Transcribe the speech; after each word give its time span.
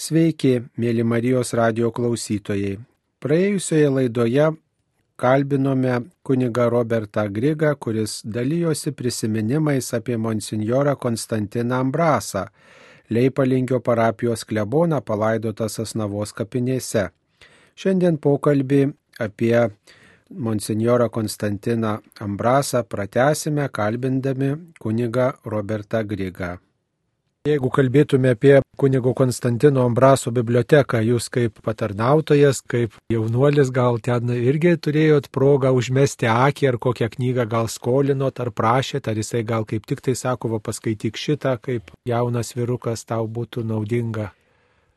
Sveiki, 0.00 0.62
mėly 0.80 1.02
Marijos 1.04 1.50
radio 1.58 1.90
klausytojai. 1.92 2.78
Praėjusioje 3.20 3.88
laidoje 3.92 4.46
kalbinome 5.20 5.98
kunigą 6.24 6.70
Robertą 6.72 7.26
Grigą, 7.28 7.74
kuris 7.76 8.14
dalyjosi 8.24 8.94
prisiminimais 8.96 9.90
apie 9.98 10.16
monsinjorą 10.16 10.94
Konstantiną 11.02 11.82
Ambrasą, 11.84 12.46
Leipalingio 13.12 13.82
parapijos 13.84 14.46
kleboną 14.48 15.02
palaidotas 15.04 15.76
Asnavos 15.84 16.32
kapinėse. 16.32 17.04
Šiandien 17.76 18.16
pokalbį 18.24 18.80
apie 19.20 19.52
monsinjorą 20.48 21.10
Konstantiną 21.12 21.98
Ambrasą 22.24 22.86
pratesime 22.88 23.68
kalbindami 23.68 24.54
kunigą 24.80 25.28
Robertą 25.44 26.06
Grigą. 26.08 26.56
Jeigu 27.48 27.70
kalbėtume 27.72 28.34
apie 28.34 28.58
kunigo 28.76 29.14
Konstantino 29.16 29.86
Ambraso 29.88 30.28
biblioteką, 30.28 30.98
jūs 31.00 31.30
kaip 31.32 31.62
patarnautojas, 31.64 32.58
kaip 32.68 32.98
jaunuolis 33.08 33.70
gal 33.72 33.96
ten 34.04 34.28
irgi 34.34 34.74
turėjot 34.76 35.30
progą 35.32 35.70
užmesti 35.72 36.28
akį 36.28 36.68
ar 36.68 36.76
kokią 36.84 37.08
knygą 37.14 37.46
gal 37.48 37.70
skolinot 37.72 38.42
ar 38.44 38.50
prašėt, 38.52 39.08
ar 39.08 39.16
jisai 39.16 39.40
gal 39.48 39.64
kaip 39.64 39.88
tik 39.88 40.04
tai 40.04 40.12
sako, 40.20 40.52
va 40.52 40.60
paskaityk 40.60 41.16
šitą, 41.16 41.56
kaip 41.64 41.88
jaunas 42.04 42.52
virukas 42.58 43.08
tau 43.08 43.24
būtų 43.24 43.64
naudinga. 43.72 44.34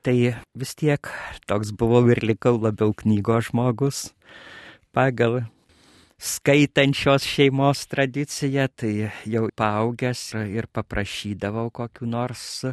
Tai 0.04 0.18
vis 0.60 0.76
tiek 0.76 1.14
toks 1.48 1.72
buvau 1.72 2.04
ir 2.12 2.26
likau 2.28 2.58
labiau 2.60 2.92
knygos 2.92 3.54
žmogus 3.54 4.10
pagal 4.92 5.46
skaitančios 6.24 7.26
šeimos 7.28 7.84
tradiciją, 7.92 8.68
tai 8.76 8.94
jau 9.28 9.50
paaugęs 9.60 10.22
ir 10.48 10.70
paprašydavau 10.72 11.68
kokiu 11.76 12.08
nors 12.08 12.64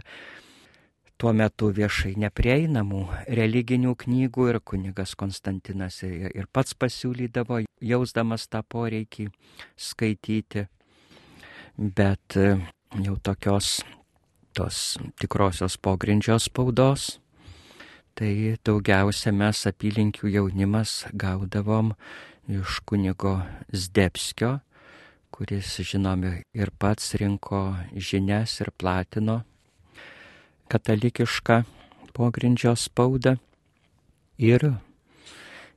tuo 1.20 1.32
metu 1.36 1.68
viešai 1.74 2.14
neprieinamų 2.22 3.00
religinių 3.40 3.96
knygų 4.04 4.46
ir 4.52 4.60
kunigas 4.64 5.16
Konstantinas 5.18 5.98
ir 6.06 6.46
pats 6.52 6.78
pasiūlydavo, 6.78 7.64
jausdamas 7.82 8.46
tą 8.48 8.62
poreikį 8.62 9.28
skaityti. 9.76 10.68
Bet 11.76 12.38
jau 12.38 13.16
tokios 13.22 13.80
tos 14.56 14.96
tikrosios 15.20 15.76
pogrindžios 15.76 16.48
spaudos, 16.48 17.18
tai 18.14 18.56
daugiausia 18.64 19.32
mes 19.34 19.66
apylinkių 19.68 20.32
jaunimas 20.38 21.04
gaudavom 21.12 21.94
iš 22.50 22.80
kunigo 22.84 23.38
Zdebskio, 23.72 24.58
kuris, 25.30 25.76
žinomi, 25.86 26.42
ir 26.52 26.70
pats 26.78 27.14
rinko 27.14 27.60
žinias 27.94 28.56
ir 28.60 28.72
platino 28.74 29.40
katalikišką 30.70 31.62
pogrindžio 32.14 32.74
spaudą. 32.74 33.36
Ir 34.38 34.66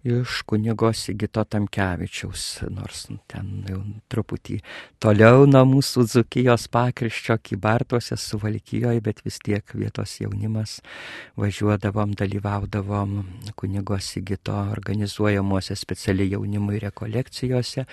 iš 0.04 0.42
kunigo 0.46 0.94
Sigito 0.94 1.44
Tamkevičiaus, 1.48 2.44
nors 2.76 3.06
ten 3.32 3.52
jau 3.70 3.80
truputį 4.12 4.58
toliau 5.00 5.46
nuo 5.48 5.62
mūsų 5.70 6.04
Dzukijos 6.10 6.66
pakriščio 6.74 7.38
kybartuose 7.40 8.18
suvalkijoje, 8.20 9.00
bet 9.04 9.22
vis 9.24 9.40
tiek 9.40 9.64
vietos 9.80 10.18
jaunimas 10.20 10.82
važiuodavom, 11.40 12.18
dalyvaudavom 12.20 13.14
kunigo 13.56 14.00
Sigito 14.04 14.58
organizuojamuose 14.74 15.78
specialiai 15.80 16.34
jaunimui 16.36 16.84
rekolekcijose. 16.84 17.86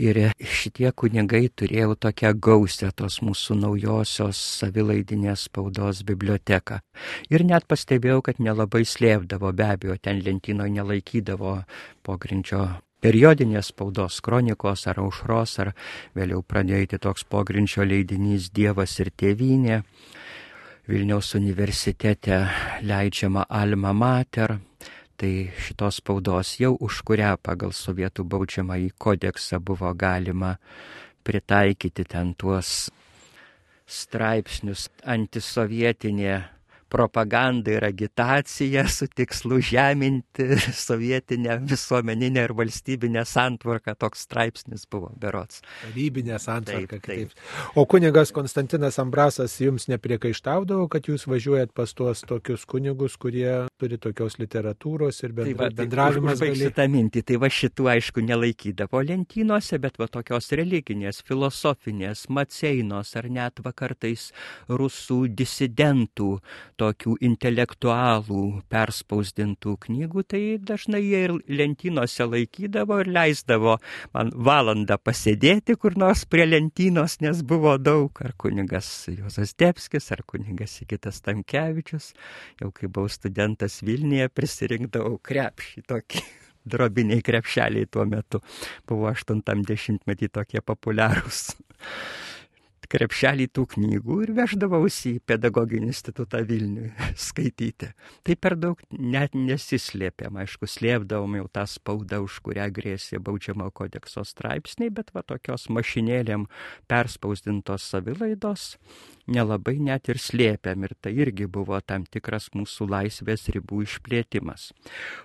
Ir 0.00 0.22
šitie 0.40 0.88
kunigai 0.96 1.50
turėjo 1.52 1.98
tokią 2.00 2.32
gausę 2.40 2.88
tos 2.96 3.20
mūsų 3.20 3.58
naujosios 3.60 4.40
savilaidinės 4.62 5.50
spaudos 5.50 6.00
biblioteką. 6.08 6.80
Ir 7.28 7.44
net 7.44 7.68
pastebėjau, 7.68 8.22
kad 8.24 8.40
nelabai 8.40 8.86
slėpdavo, 8.88 9.52
be 9.52 9.68
abejo, 9.76 10.00
ten 10.00 10.24
lentynoje 10.24 10.72
nelaikydavo 10.80 11.41
savo 11.42 11.62
pogrindžio 12.06 12.68
periodinės 13.02 13.72
spaudos 13.72 14.20
kronikos 14.22 14.86
ar 14.86 15.00
aušros, 15.02 15.58
ar 15.58 15.72
vėliau 16.14 16.42
pradėjo 16.42 17.00
toks 17.02 17.24
pogrindžio 17.24 17.84
leidinys 17.84 18.50
Dievas 18.54 18.98
ir 19.00 19.10
tėvynė. 19.10 19.82
Vilniaus 20.86 21.34
universitete 21.34 22.46
leidžiama 22.82 23.46
Alma 23.48 23.92
Mater, 23.92 24.58
tai 25.16 25.50
šitos 25.58 26.00
spaudos 26.00 26.56
jau 26.60 26.76
už 26.80 27.02
kurią 27.06 27.36
pagal 27.42 27.72
sovietų 27.72 28.24
baudžiamą 28.24 28.78
į 28.86 28.90
kodeksą 28.98 29.60
buvo 29.62 29.92
galima 29.94 30.56
pritaikyti 31.22 32.04
ten 32.04 32.34
tuos 32.34 32.90
straipsnius 33.86 34.88
antisovietinė 35.06 36.51
propaganda 36.92 37.72
ir 37.72 37.84
agitacija 37.84 38.84
su 38.88 39.06
tikslu 39.06 39.60
žeminti 39.60 40.44
sovietinę 40.86 41.56
visuomeninę 41.70 42.44
ir 42.44 42.52
valstybinę 42.52 43.24
santvarką. 43.24 43.94
Toks 43.94 44.26
straipsnis 44.26 44.84
buvo 44.90 45.08
berots. 45.16 45.62
Tarybinė 45.86 46.36
santvarka. 46.42 46.98
Taip, 47.00 47.30
taip. 47.32 47.78
O 47.80 47.86
kunigas 47.88 48.32
Konstantinas 48.36 48.98
Ambrasas 49.00 49.54
jums 49.60 49.88
nepriekaištaudavo, 49.88 50.88
kad 50.92 51.08
jūs 51.08 51.24
važiuojat 51.30 51.72
pas 51.72 51.94
tuos 51.96 52.20
tokius 52.28 52.66
kunigus, 52.68 53.16
kurie 53.16 53.54
turi 53.80 53.96
tokios 53.96 54.36
literatūros 54.42 55.22
ir 55.24 55.32
bendra, 55.38 55.70
tai 55.70 55.86
bendravimas. 55.86 56.42
Baigsiu 56.44 56.68
gali... 56.68 56.76
tą 56.76 56.88
mintį. 56.92 57.24
Tai 57.32 57.40
va 57.46 57.52
šitų 57.60 57.88
aišku 57.94 58.26
nelaikydavo 58.28 59.00
lentynose, 59.08 59.80
bet 59.80 59.96
va 60.02 60.10
tokios 60.12 60.52
religinės, 60.60 61.22
filosofinės, 61.24 62.28
maceinos 62.28 63.16
ar 63.16 63.30
net 63.32 63.64
va 63.64 63.72
kartais 63.72 64.28
rusų 64.68 65.22
disidentų 65.40 66.30
tokių 66.82 67.14
intelektualų 67.22 68.42
perspausdintų 68.72 69.76
knygų, 69.86 70.24
tai 70.26 70.40
dažnai 70.58 71.02
jie 71.04 71.22
ir 71.28 71.34
lentynose 71.60 72.26
laikydavo 72.26 72.98
ir 73.02 73.10
leisdavo 73.14 73.76
man 74.14 74.32
valandą 74.34 74.98
pasėdėti 74.98 75.76
kur 75.78 75.96
nors 76.00 76.24
prie 76.26 76.46
lentynos, 76.48 77.20
nes 77.22 77.42
buvo 77.46 77.76
daug, 77.78 78.22
ar 78.24 78.34
kunigas 78.40 78.90
Jozas 79.12 79.54
Debskis, 79.58 80.10
ar 80.14 80.24
kunigas 80.26 80.78
Sigitas 80.80 81.22
Tamkevičius. 81.24 82.12
Jau 82.60 82.72
kai 82.74 82.90
buvau 82.90 83.10
studentas 83.12 83.80
Vilniuje, 83.86 84.28
prisirinkdavau 84.32 85.18
krepšį 85.22 85.86
tokį 85.92 86.24
drobiniai 86.72 87.22
krepšeliai 87.24 87.90
tuo 87.90 88.06
metu. 88.08 88.42
Buvo 88.88 89.12
80-metį 89.12 90.32
tokie 90.34 90.64
populiarūs 90.64 91.46
krepšelį 92.92 93.46
tų 93.56 93.64
knygų 93.74 94.16
ir 94.26 94.32
veždavausi 94.36 95.14
į 95.16 95.22
pedagoginį 95.28 95.88
institutą 95.92 96.42
Vilniui 96.48 96.90
skaityti. 97.28 97.92
Tai 98.26 98.36
per 98.36 98.56
daug 98.60 98.82
net 98.92 99.36
nesislėpėm, 99.38 100.36
aišku, 100.42 100.68
slėpdavom 100.68 101.38
jau 101.40 101.46
tą 101.56 101.64
spaudą, 101.70 102.20
už 102.26 102.40
kurią 102.44 102.68
grėsė 102.74 103.22
baudžiamo 103.24 103.70
kodekso 103.72 104.24
straipsniai, 104.28 104.92
bet 104.92 105.14
va 105.16 105.24
tokios 105.24 105.68
mašinėlėm 105.72 106.46
perspausdintos 106.90 107.88
savilaidos 107.94 108.76
nelabai 109.30 109.78
net 109.80 110.10
ir 110.12 110.20
slėpėm 110.20 110.84
ir 110.88 110.96
tai 111.00 111.14
irgi 111.24 111.46
buvo 111.46 111.78
tam 111.80 112.04
tikras 112.04 112.50
mūsų 112.56 112.88
laisvės 112.90 113.48
ribų 113.54 113.84
išplėtimas. 113.86 114.70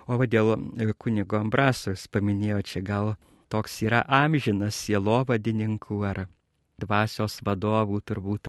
O 0.06 0.18
dėl 0.24 0.54
kunigo 0.98 1.42
Ambrasos 1.42 2.06
paminėjo 2.12 2.62
čia 2.72 2.84
gal 2.86 3.14
toks 3.52 3.80
yra 3.84 4.04
amžinas 4.08 4.78
sielovadininkų 4.86 6.02
ar 6.08 6.26
dvasios 6.82 7.40
vadovų 7.46 8.00
turbūt 8.06 8.48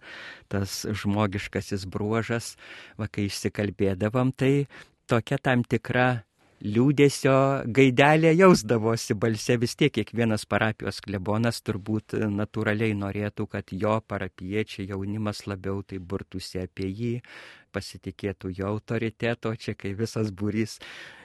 tas 0.51 0.85
žmogiškasis 0.85 1.85
bruožas, 1.89 2.55
va 2.97 3.09
kai 3.11 3.27
išsikalbėdavom, 3.29 4.33
tai 4.37 4.67
tokia 5.09 5.39
tam 5.41 5.65
tikra 5.65 6.09
liūdėsio 6.59 7.35
gaidelė 7.71 8.33
jausdavosi 8.35 9.15
balse. 9.15 9.55
Vis 9.61 9.75
tiek 9.79 9.93
kiekvienas 9.95 10.45
parapijos 10.49 10.99
klebonas 11.05 11.61
turbūt 11.63 12.17
natūraliai 12.33 12.97
norėtų, 12.99 13.47
kad 13.53 13.71
jo 13.71 13.99
parapiečiai 14.07 14.89
jaunimas 14.91 15.45
labiau 15.47 15.81
tai 15.87 15.99
burtųsi 15.99 16.59
apie 16.65 16.89
jį, 16.89 17.13
pasitikėtų 17.71 18.51
jo 18.59 18.73
autoriteto, 18.73 19.55
čia 19.55 19.77
kai 19.79 19.93
visas 19.95 20.33
būrys 20.35 20.79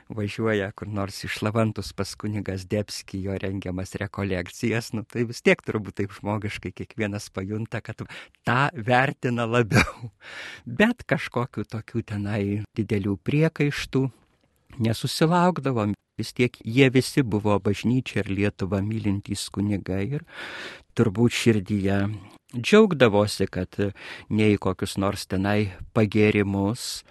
važiuoja 0.09 0.71
kur 0.77 0.89
nors 0.89 1.23
iš 1.25 1.41
Lavantus 1.43 1.93
pas 1.97 2.15
kunigas 2.15 2.67
Debski, 2.69 3.23
jo 3.25 3.37
rengiamas 3.41 3.95
rekolekcijas, 4.01 4.93
nu 4.93 5.05
tai 5.09 5.25
vis 5.29 5.43
tiek 5.43 5.61
turbūt 5.65 6.01
taip 6.01 6.13
žmogiškai 6.19 6.73
kiekvienas 6.77 7.31
pajunta, 7.35 7.81
kad 7.81 8.05
tą 8.45 8.61
vertina 8.75 9.47
labiau. 9.49 10.11
Bet 10.81 11.07
kažkokiu 11.09 11.65
tokiu 11.65 12.05
tenai 12.05 12.63
didelių 12.77 13.17
priekaištų 13.25 14.09
nesusilaukdavom. 14.85 15.95
Vis 16.19 16.31
tiek 16.31 16.55
jie 16.63 16.87
visi 16.95 17.25
buvo 17.27 17.57
bažnyčia 17.59 18.23
ir 18.23 18.29
Lietuva 18.31 18.79
mylintys 18.87 19.49
kunigai 19.51 20.05
ir 20.21 20.23
turbūt 20.95 21.35
širdyje 21.35 21.97
džiaugdavosi, 22.55 23.49
kad 23.51 23.75
nei 24.31 24.55
kokius 24.63 24.95
nors 25.03 25.27
tenai 25.27 25.75
pagėrimus 25.97 27.03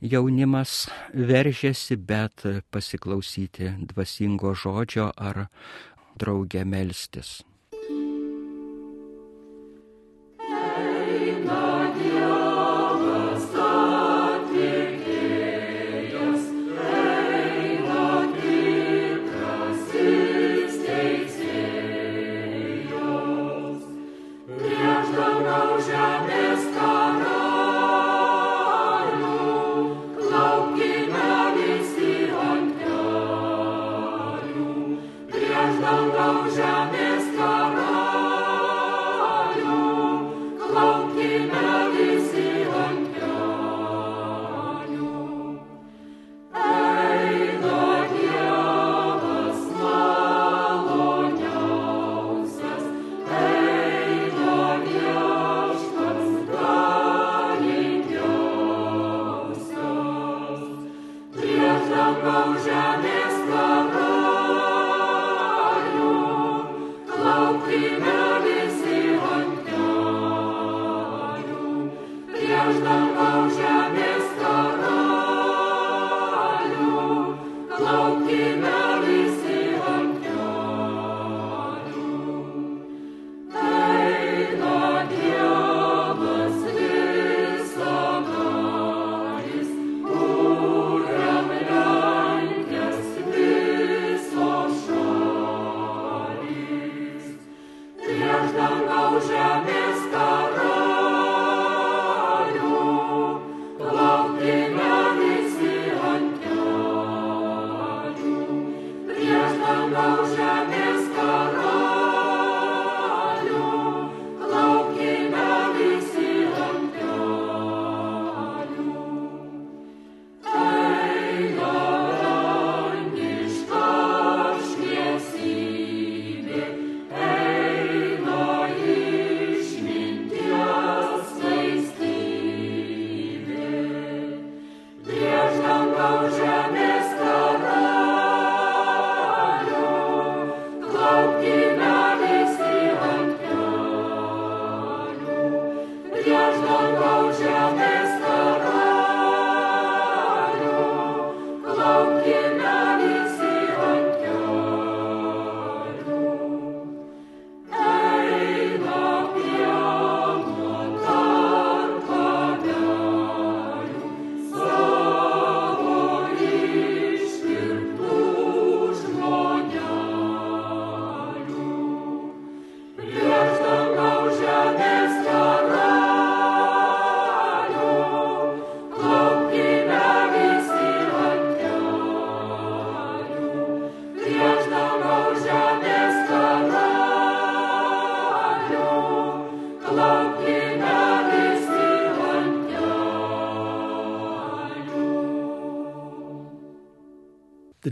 jaunimas 0.00 0.88
veržėsi, 1.14 1.96
bet 1.96 2.46
pasiklausyti 2.70 3.72
dvasingo 3.94 4.54
žodžio 4.54 5.10
ar 5.16 5.46
draugę 6.18 6.64
melstis. 6.64 7.42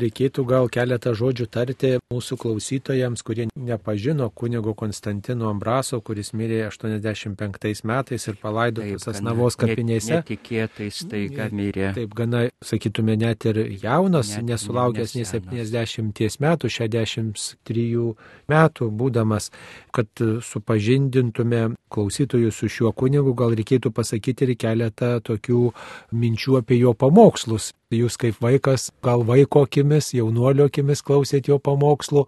Reikėtų 0.02 0.44
gal 0.48 0.68
keletą 0.72 1.12
žodžių 1.18 1.46
tarti 1.52 1.92
mūsų 2.12 2.38
klausytojams, 2.42 3.22
kurie 3.26 3.48
nepažino 3.56 4.28
kunigo 4.34 4.74
Konstantino 4.78 5.50
Ambraso, 5.50 6.00
kuris 6.04 6.32
mirė 6.36 6.64
85 6.68 7.84
metais 7.88 8.28
ir 8.28 8.38
palaidotas 8.42 9.08
Asnavos 9.12 9.58
kapinėse. 9.60 10.20
Netikėtai 10.20 10.90
staiga 10.94 11.48
mirė. 11.52 11.92
Taip, 11.96 12.14
gana, 12.18 12.44
sakytume, 12.64 13.16
net 13.20 13.46
ir 13.50 13.62
jaunas, 13.82 14.34
net, 14.36 14.48
nesulaukęs 14.52 15.16
nei 15.18 15.28
70 15.28 16.40
metų, 16.42 16.72
63 16.72 17.86
metų 18.52 18.90
būdamas, 19.02 19.50
kad 19.94 20.24
supažindintume 20.46 21.72
klausytojus 21.92 22.58
su 22.58 22.70
šiuo 22.72 22.92
kunigu, 22.96 23.34
gal 23.36 23.54
reikėtų 23.58 23.92
pasakyti 23.94 24.48
ir 24.48 24.56
keletą 24.60 25.14
tokių 25.24 25.68
minčių 26.16 26.58
apie 26.62 26.80
jo 26.80 26.96
pamokslus. 26.96 27.72
Jūs 27.92 28.16
kaip 28.20 28.38
vaikas, 28.42 28.90
gal 29.04 29.24
vaiko 29.28 29.64
akimis, 29.66 30.12
jaunuolio 30.16 30.68
akimis 30.70 31.02
klausėt 31.04 31.50
jo 31.50 31.58
pamokslų, 31.62 32.24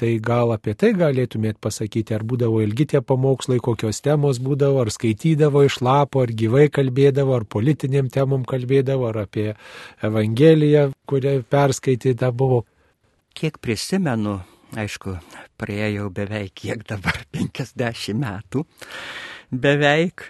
tai 0.00 0.16
gal 0.22 0.54
apie 0.54 0.74
tai 0.78 0.92
galėtumėt 0.98 1.60
pasakyti, 1.62 2.14
ar 2.16 2.24
būdavo 2.26 2.62
ilgi 2.64 2.88
tie 2.94 3.02
pamokslai, 3.04 3.60
kokios 3.62 4.02
temos 4.02 4.40
būdavo, 4.42 4.80
ar 4.82 4.90
skaitydavo 4.94 5.64
iš 5.68 5.80
lapo, 5.84 6.24
ar 6.24 6.32
gyvai 6.34 6.66
kalbėdavo, 6.74 7.36
ar 7.38 7.46
politiniam 7.46 8.10
temom 8.12 8.46
kalbėdavo, 8.48 9.10
ar 9.12 9.22
apie 9.26 9.52
Evangeliją, 10.02 10.88
kurią 11.06 11.38
perskaityta 11.52 12.32
buvo. 12.34 12.64
Kiek 13.38 13.60
prisimenu, 13.62 14.40
aišku, 14.76 15.16
praėjau 15.60 16.10
beveik 16.14 16.54
kiek 16.64 16.86
dabar 16.88 17.22
50 17.36 18.18
metų, 18.22 18.66
beveik 19.52 20.26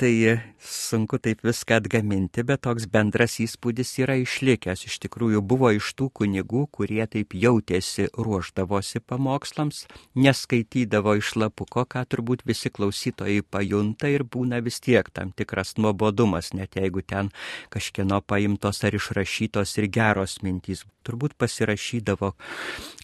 tai 0.00 0.40
sunku 0.64 1.18
taip 1.20 1.42
viską 1.44 1.76
atgaminti, 1.76 2.40
bet 2.48 2.62
toks 2.64 2.86
bendras 2.88 3.34
įspūdis 3.44 3.90
yra 4.00 4.14
išlikęs. 4.20 4.86
Iš 4.88 4.96
tikrųjų 5.04 5.42
buvo 5.44 5.68
iš 5.76 5.90
tų 5.98 6.06
kunigų, 6.20 6.62
kurie 6.72 7.02
taip 7.04 7.36
jautėsi 7.36 8.06
ruoždavosi 8.16 9.02
pamokslams, 9.04 9.82
neskaitydavo 10.16 11.18
iš 11.20 11.34
lapuko, 11.42 11.84
ką 11.84 12.06
turbūt 12.08 12.46
visi 12.48 12.72
klausytojai 12.72 13.42
pajunta 13.44 14.08
ir 14.08 14.24
būna 14.24 14.62
vis 14.64 14.80
tiek 14.80 15.10
tam 15.12 15.34
tikras 15.36 15.76
nuobodumas, 15.76 16.54
net 16.56 16.80
jeigu 16.80 17.04
ten 17.04 17.28
kažkieno 17.68 18.22
paimtos 18.24 18.80
ar 18.84 18.96
išrašytos 18.96 19.76
ir 19.82 19.90
geros 19.92 20.40
mintys. 20.44 20.86
Turbūt 21.00 21.32
pasirašydavo, 21.40 22.34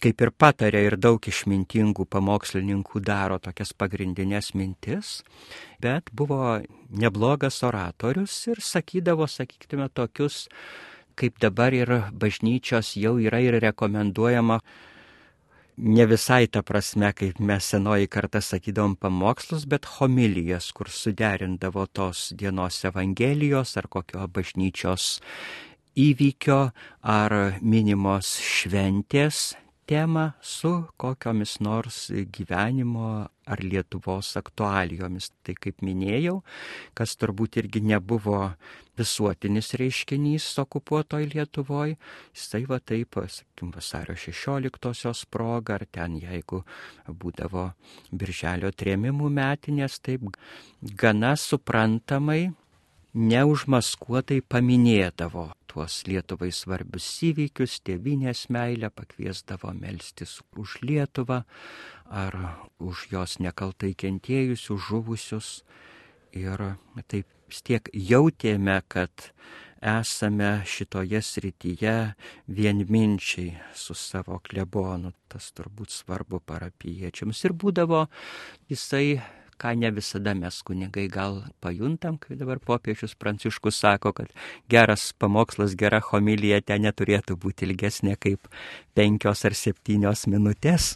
kaip 0.03 0.21
ir 0.21 0.29
patarė 0.29 0.83
ir 0.85 0.95
daug 1.01 1.17
išmintingų 1.17 2.05
pamokslininkų 2.05 3.01
daro 3.01 3.39
tokias 3.41 3.73
pagrindinės 3.73 4.51
mintis 4.53 5.17
bet 5.81 6.11
buvo 6.11 6.59
neblogas 6.89 7.61
oratorius 7.63 8.35
ir 8.47 8.61
sakydavo, 8.63 9.27
sakytume, 9.27 9.89
tokius, 9.93 10.47
kaip 11.17 11.39
dabar 11.41 11.73
ir 11.73 11.91
bažnyčios 12.13 12.95
jau 12.97 13.17
yra 13.21 13.41
ir 13.41 13.59
rekomenduojama 13.61 14.61
ne 15.77 16.05
visai 16.09 16.47
ta 16.47 16.63
prasme, 16.65 17.11
kaip 17.13 17.39
mes 17.39 17.65
senoji 17.73 18.07
kartą 18.09 18.41
sakydavom 18.41 18.95
pamokslus, 18.97 19.67
bet 19.69 19.85
homilijas, 19.97 20.71
kur 20.73 20.89
suderindavo 20.89 21.85
tos 21.85 22.31
dienos 22.33 22.81
evangelijos 22.89 23.77
ar 23.77 23.87
kokio 23.89 24.25
bažnyčios 24.27 25.19
įvykio 25.97 26.59
ar 27.01 27.37
minimos 27.61 28.37
šventės 28.41 29.53
temą 29.87 30.31
su 30.41 30.71
kokiomis 30.99 31.59
nors 31.63 32.11
gyvenimo 32.35 33.27
ar 33.47 33.63
Lietuvos 33.63 34.33
aktualijomis. 34.39 35.31
Tai 35.43 35.55
kaip 35.63 35.81
minėjau, 35.85 36.41
kas 36.97 37.15
turbūt 37.19 37.57
irgi 37.61 37.81
nebuvo 37.87 38.41
visuotinis 38.97 39.71
reiškinys 39.79 40.49
okupuotoj 40.63 41.29
Lietuvoje, 41.31 41.95
jisai 42.35 42.63
va 42.69 42.81
taip, 42.81 43.15
sakykim, 43.15 43.71
vasario 43.75 44.17
16-osios 44.17 45.25
proga, 45.31 45.77
ar 45.77 45.85
ten 45.91 46.17
jeigu 46.19 46.63
būdavo 47.07 47.69
birželio 48.11 48.73
trėmimų 48.73 49.31
metinės, 49.39 50.01
taip 50.03 50.27
gana 50.97 51.35
suprantamai 51.39 52.47
neužmaskuotai 53.17 54.41
paminėdavo 54.45 55.49
tuos 55.69 56.03
Lietuvai 56.07 56.51
svarbius 56.53 57.07
įvykius, 57.25 57.79
tėvinės 57.85 58.47
meilę, 58.53 58.91
pakviesdavo 58.93 59.73
melstis 59.77 60.37
už 60.57 60.77
Lietuvą 60.85 61.41
ar 62.09 62.37
už 62.79 63.07
jos 63.11 63.37
nekaltai 63.43 63.93
kentėjusius, 63.97 64.89
žuvusius. 64.89 65.49
Ir 66.37 66.61
taip 67.09 67.25
vis 67.49 67.63
tiek 67.65 67.89
jautėme, 67.93 68.81
kad 68.91 69.31
esame 69.81 70.63
šitoje 70.65 71.21
srityje 71.23 71.95
vienminčiai 72.47 73.55
su 73.75 73.95
savo 73.97 74.39
klebonu. 74.43 75.13
Tas 75.27 75.49
turbūt 75.57 75.93
svarbu 75.93 76.41
parapiečiams. 76.45 77.43
Ir 77.45 77.55
būdavo 77.57 78.05
jisai 78.69 79.19
ką 79.61 79.73
ne 79.77 79.91
visada 79.91 80.33
mes 80.37 80.61
kunigai 80.65 81.07
gal 81.11 81.41
pajuntam, 81.63 82.17
kai 82.21 82.37
dabar 82.39 82.59
popiežius 82.59 83.15
Pranciškus 83.19 83.81
sako, 83.83 84.13
kad 84.17 84.31
geras 84.69 85.11
pamokslas, 85.17 85.75
gera 85.79 86.01
homilija 86.11 86.61
ten 86.61 86.85
neturėtų 86.87 87.37
būti 87.41 87.67
ilgesnė 87.69 88.17
kaip 88.21 88.49
penkios 88.97 89.45
ar 89.45 89.57
septynios 89.57 90.27
minutės. 90.27 90.95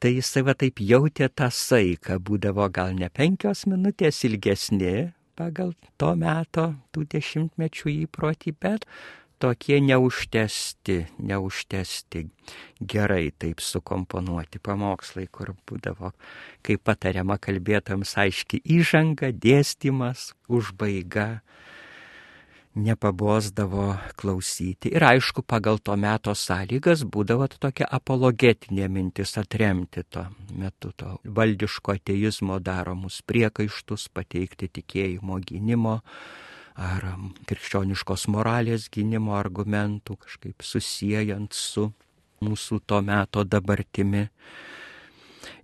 Tai 0.00 0.10
jisai 0.12 0.44
va 0.44 0.54
taip 0.58 0.80
jautė 0.84 1.30
tą 1.32 1.50
saiką, 1.52 2.18
būdavo 2.20 2.68
gal 2.72 2.96
ne 2.96 3.08
penkios 3.08 3.64
minutės 3.70 4.24
ilgesnė 4.28 5.12
pagal 5.38 5.74
to 5.98 6.14
meto, 6.18 6.66
tų 6.94 7.06
dešimtmečių 7.14 7.92
įprotį, 8.04 8.54
bet 8.62 8.86
tokie 9.38 9.80
neužtesti, 9.80 11.04
neužtesti 11.18 12.26
gerai 12.80 13.30
taip 13.38 13.60
sukomponuoti 13.60 14.60
pamokslai, 14.62 15.26
kur 15.32 15.54
būdavo, 15.68 16.12
kaip 16.64 16.84
patariama 16.84 17.38
kalbėtams, 17.42 18.16
aiški 18.20 18.62
įžanga, 18.78 19.32
dėstymas, 19.32 20.32
užbaiga, 20.48 21.44
nepabosdavo 22.74 23.94
klausyti. 24.18 24.90
Ir 24.94 25.04
aišku, 25.06 25.44
pagal 25.46 25.78
to 25.78 25.94
meto 25.96 26.34
sąlygas 26.34 27.04
būdavo 27.06 27.46
tokia 27.48 27.86
apologetinė 27.86 28.88
mintis 28.90 29.36
atremti 29.38 30.02
to 30.10 30.26
metu 30.58 30.90
to 30.96 31.18
valdiško 31.24 31.94
ateizmo 31.94 32.58
daromus 32.58 33.20
priekaištus, 33.26 34.08
pateikti 34.10 34.68
tikėjimo 34.80 35.38
gynimo 35.46 36.00
ar 36.74 37.06
krikščioniškos 37.46 38.26
moralės 38.34 38.88
gynimo 38.92 39.36
argumentų, 39.38 40.16
kažkaip 40.24 40.62
susijęjant 40.62 41.54
su 41.54 41.90
mūsų 42.44 42.80
to 42.86 43.00
meto 43.02 43.44
dabartimi. 43.44 44.28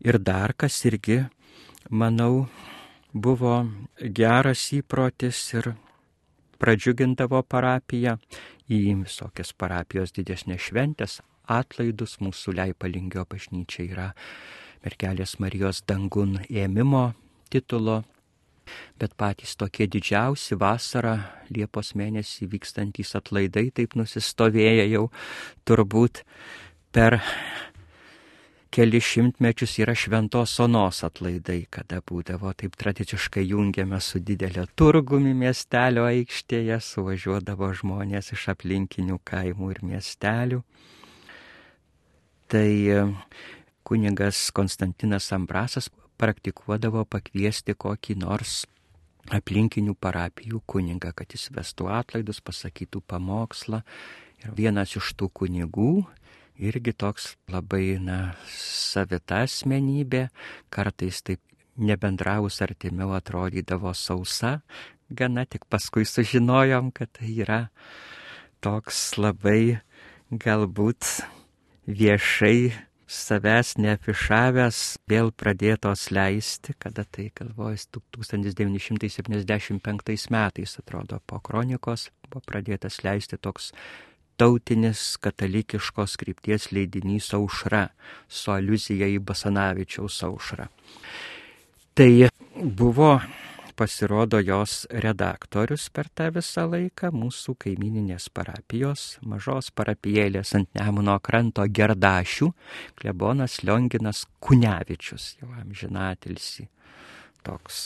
Ir 0.04 0.18
dar 0.18 0.54
kas 0.56 0.78
irgi, 0.86 1.24
manau, 1.90 2.46
buvo 3.12 3.66
geras 4.00 4.68
įprotis 4.76 5.40
ir 5.56 5.72
pradžiugindavo 6.60 7.42
parapiją 7.42 8.18
į 8.70 8.80
visokias 9.02 9.52
parapijos 9.56 10.12
didesnės 10.14 10.68
šventės, 10.68 11.18
atlaidus 11.50 12.18
mūsų 12.22 12.54
Leipalingio 12.54 13.24
bažnyčia 13.26 13.88
yra 13.88 14.08
mergelės 14.84 15.38
Marijos 15.42 15.82
dangun 15.88 16.38
ėmimo 16.46 17.10
titulo 17.50 18.04
bet 19.00 19.16
patys 19.16 19.56
tokie 19.56 19.88
didžiausi 19.90 20.58
vasarą 20.60 21.18
Liepos 21.50 21.94
mėnesį 21.98 22.50
vykstantys 22.52 23.16
atlaidai 23.18 23.70
taip 23.74 23.96
nusistovėję 23.98 24.86
jau 24.92 25.08
turbūt 25.66 26.22
per 26.94 27.18
keli 28.70 29.00
šimtmečius 29.02 29.78
yra 29.82 29.94
šventos 29.98 30.52
onos 30.62 31.02
atlaidai, 31.06 31.64
kada 31.74 31.98
būdavo 32.06 32.52
taip 32.54 32.76
tradiciškai 32.78 33.42
jungiame 33.50 33.98
su 34.00 34.20
didelio 34.22 34.66
turgumi 34.78 35.32
miestelio 35.34 36.06
aikštėje, 36.06 36.78
suvažiuodavo 36.86 37.72
žmonės 37.80 38.30
iš 38.36 38.46
aplinkinių 38.54 39.18
kaimų 39.26 39.72
ir 39.74 39.82
miestelių. 39.90 40.60
Tai 42.50 42.70
e, 42.70 43.02
kuningas 43.86 44.48
Konstantinas 44.54 45.30
Ambrasas 45.34 45.90
praktikuodavo 46.20 47.06
pakviesti 47.08 47.74
kokį 47.74 48.18
nors 48.20 48.64
aplinkinių 49.30 49.94
parapijų 50.00 50.62
kunigą, 50.68 51.12
kad 51.16 51.32
jis 51.34 51.48
vestų 51.54 51.90
atlaidus, 51.92 52.40
pasakytų 52.44 53.02
pamokslą. 53.08 53.82
Ir 54.40 54.54
vienas 54.56 54.94
iš 54.96 55.12
tų 55.20 55.28
kunigų, 55.36 55.92
irgi 56.60 56.94
toks 56.96 57.34
labai, 57.52 57.98
na, 58.00 58.34
savita 58.52 59.42
asmenybė, 59.44 60.28
kartais 60.72 61.20
taip 61.24 61.42
nebendravus 61.80 62.60
artimiau 62.64 63.12
atrodydavo 63.16 63.92
sausa, 63.96 64.60
gana 65.10 65.44
tik 65.48 65.66
paskui 65.68 66.06
sužinojom, 66.08 66.90
kad 66.92 67.12
tai 67.18 67.32
yra 67.44 67.60
toks 68.64 69.18
labai 69.20 69.80
galbūt 70.30 71.06
viešai 71.88 72.89
savęs 73.10 73.74
neafišavęs, 73.82 75.02
vėl 75.10 75.34
pradėtos 75.34 76.14
leisti, 76.14 76.70
kada 76.78 77.02
tai 77.04 77.34
galvojas 77.34 77.90
1975 77.90 80.30
metais, 80.30 80.78
atrodo, 80.78 81.18
po 81.26 81.40
kronikos 81.42 82.10
buvo 82.28 82.40
pradėtas 82.46 83.02
leisti 83.02 83.34
toks 83.36 83.74
tarptautinis 84.40 85.18
katalikiškos 85.20 86.16
krypties 86.16 86.70
leidinys 86.72 87.26
aušra 87.36 87.90
su 88.28 88.52
aluzija 88.54 89.04
į 89.12 89.18
Basanavičiaus 89.20 90.16
aušrą. 90.24 90.64
Tai 91.92 92.12
buvo 92.56 93.10
pasirodo 93.80 94.40
jos 94.44 94.84
redaktorius 94.90 95.86
per 95.88 96.10
tą 96.12 96.26
visą 96.34 96.66
laiką 96.68 97.08
mūsų 97.16 97.54
kaimininės 97.64 98.26
parapijos, 98.36 99.04
mažos 99.24 99.70
parapijėlės 99.72 100.52
ant 100.58 100.68
Nemuno 100.76 101.14
kranto 101.24 101.64
Gerdašių, 101.64 102.50
klebonas 103.00 103.62
Lionginas 103.64 104.26
Kunevičius, 104.44 105.30
jau 105.40 105.48
amžinatilsi. 105.62 106.66
Toks 107.46 107.80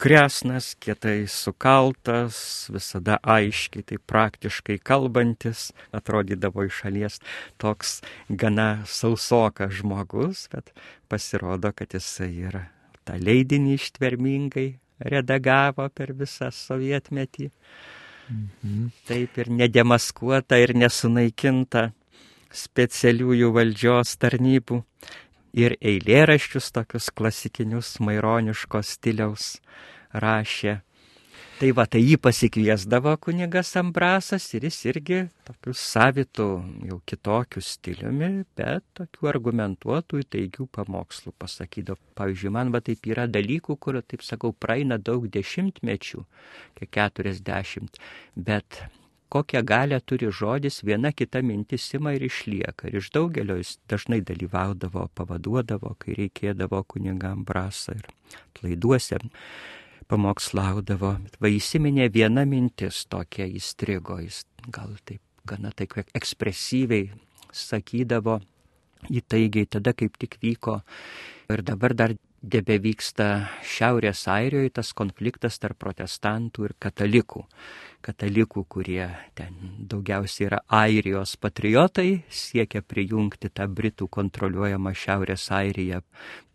kresnas, 0.00 0.70
kietai 0.80 1.28
sukaltas, 1.28 2.40
visada 2.72 3.20
aiškiai, 3.20 3.84
tai 3.84 4.00
praktiškai 4.00 4.80
kalbantis, 4.80 5.68
atrodydavo 5.92 6.64
iš 6.70 6.80
šalies 6.86 7.20
toks 7.60 7.98
gana 8.30 8.70
sausokas 8.88 9.76
žmogus, 9.82 10.48
bet 10.56 10.72
pasirodo, 11.12 11.76
kad 11.76 11.92
jisai 11.92 12.32
yra 12.48 12.68
tą 13.04 13.20
leidinį 13.20 13.76
ištvermingai 13.76 14.70
redagavo 15.00 15.88
per 15.94 16.12
visą 16.16 16.50
sovietmetį. 16.54 17.50
Mhm. 18.28 18.90
Taip 19.08 19.38
ir 19.38 19.50
nedemaskuota 19.50 20.58
ir 20.60 20.74
nesunaikinta 20.76 21.88
specialiųjų 22.52 23.52
valdžios 23.54 24.16
tarnybų 24.20 24.82
ir 25.56 25.76
eilėraščius 25.80 26.72
tokius 26.76 27.08
klasikinius 27.10 27.96
maironiškos 28.04 28.96
stiliaus 28.98 29.56
rašė 30.12 30.80
Tai 31.58 31.72
va, 31.74 31.88
tai 31.90 31.98
jį 32.04 32.20
pasikviesdavo 32.22 33.16
kunigas 33.18 33.72
Ambrasas 33.80 34.44
ir 34.54 34.62
jis 34.68 34.76
irgi 34.86 35.16
tokiu 35.42 35.72
savitu, 35.74 36.44
jau 36.86 36.98
kitokiu 37.02 37.58
stiliumi, 37.66 38.28
bet 38.54 38.84
tokių 38.94 39.26
argumentuotų, 39.32 40.20
teigių 40.30 40.68
pamokslų 40.76 41.32
pasakydavo. 41.34 41.98
Pavyzdžiui, 42.20 42.52
man 42.54 42.70
va 42.70 42.78
taip 42.86 43.08
yra 43.10 43.24
dalykų, 43.26 43.74
kur, 43.82 43.98
taip 44.06 44.22
sakau, 44.22 44.52
praeina 44.54 45.00
daug 45.02 45.26
dešimtmečių, 45.34 46.22
kiek 46.78 46.92
keturiasdešimt, 46.94 47.98
bet 48.38 48.78
kokią 49.34 49.64
galę 49.66 49.98
turi 49.98 50.30
žodis, 50.30 50.84
viena 50.86 51.10
kita 51.10 51.42
mintis 51.42 51.88
ima 51.98 52.12
ir 52.14 52.28
išlieka. 52.28 52.86
Ir 52.86 53.00
iš 53.00 53.10
daugelio 53.18 53.58
jis 53.58 53.80
dažnai 53.90 54.20
dalyvaudavo, 54.30 55.08
pavaduodavo, 55.18 55.96
kai 55.98 56.14
reikėdavo 56.20 56.84
kunigam 56.86 57.42
brasą 57.50 57.98
ir 57.98 58.06
laiduose 58.62 59.18
pamokslaudavo. 60.08 61.14
Va 61.40 61.50
įsiminė 61.52 62.08
viena 62.12 62.44
mintis 62.48 63.04
tokia 63.10 63.46
įstrigo, 63.48 64.18
jis 64.24 64.44
gal 64.72 64.96
taip 65.04 65.22
gana 65.48 65.72
taip 65.72 65.96
ekspresyviai 66.02 67.08
sakydavo, 67.54 68.38
įtaigiai 69.08 69.68
tada 69.70 69.94
kaip 69.96 70.18
tik 70.20 70.36
vyko 70.42 70.80
ir 71.48 71.62
dabar 71.64 71.94
dar 71.96 72.14
debe 72.42 72.76
vyksta 72.82 73.48
Šiaurės 73.66 74.26
Airijoje 74.30 74.74
tas 74.78 74.92
konfliktas 74.94 75.58
tarp 75.58 75.78
protestantų 75.80 76.68
ir 76.68 76.74
katalikų 76.78 77.44
katalikų, 78.04 78.64
kurie 78.70 79.06
ten 79.38 79.54
daugiausiai 79.90 80.46
yra 80.48 80.60
Airijos 80.80 81.34
patriotai, 81.40 82.22
siekia 82.30 82.82
prijungti 82.82 83.50
tą 83.50 83.66
Britų 83.68 84.08
kontroliuojamą 84.12 84.94
Šiaurės 84.96 85.48
Airiją 85.54 86.00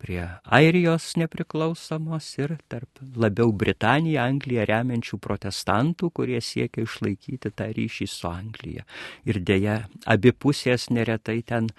prie 0.00 0.22
Airijos 0.44 1.12
nepriklausomos 1.20 2.30
ir 2.40 2.56
tarp 2.68 3.02
labiau 3.16 3.52
Britaniją, 3.52 4.24
Angliją 4.24 4.66
remiančių 4.70 5.20
protestantų, 5.22 6.10
kurie 6.18 6.40
siekia 6.40 6.84
išlaikyti 6.84 7.52
tą 7.54 7.70
ryšį 7.76 8.10
su 8.10 8.28
Anglija. 8.30 8.84
Ir 9.28 9.40
dėja, 9.40 9.78
abi 10.06 10.32
pusės 10.32 10.90
neretai 10.90 11.42
ten 11.46 11.72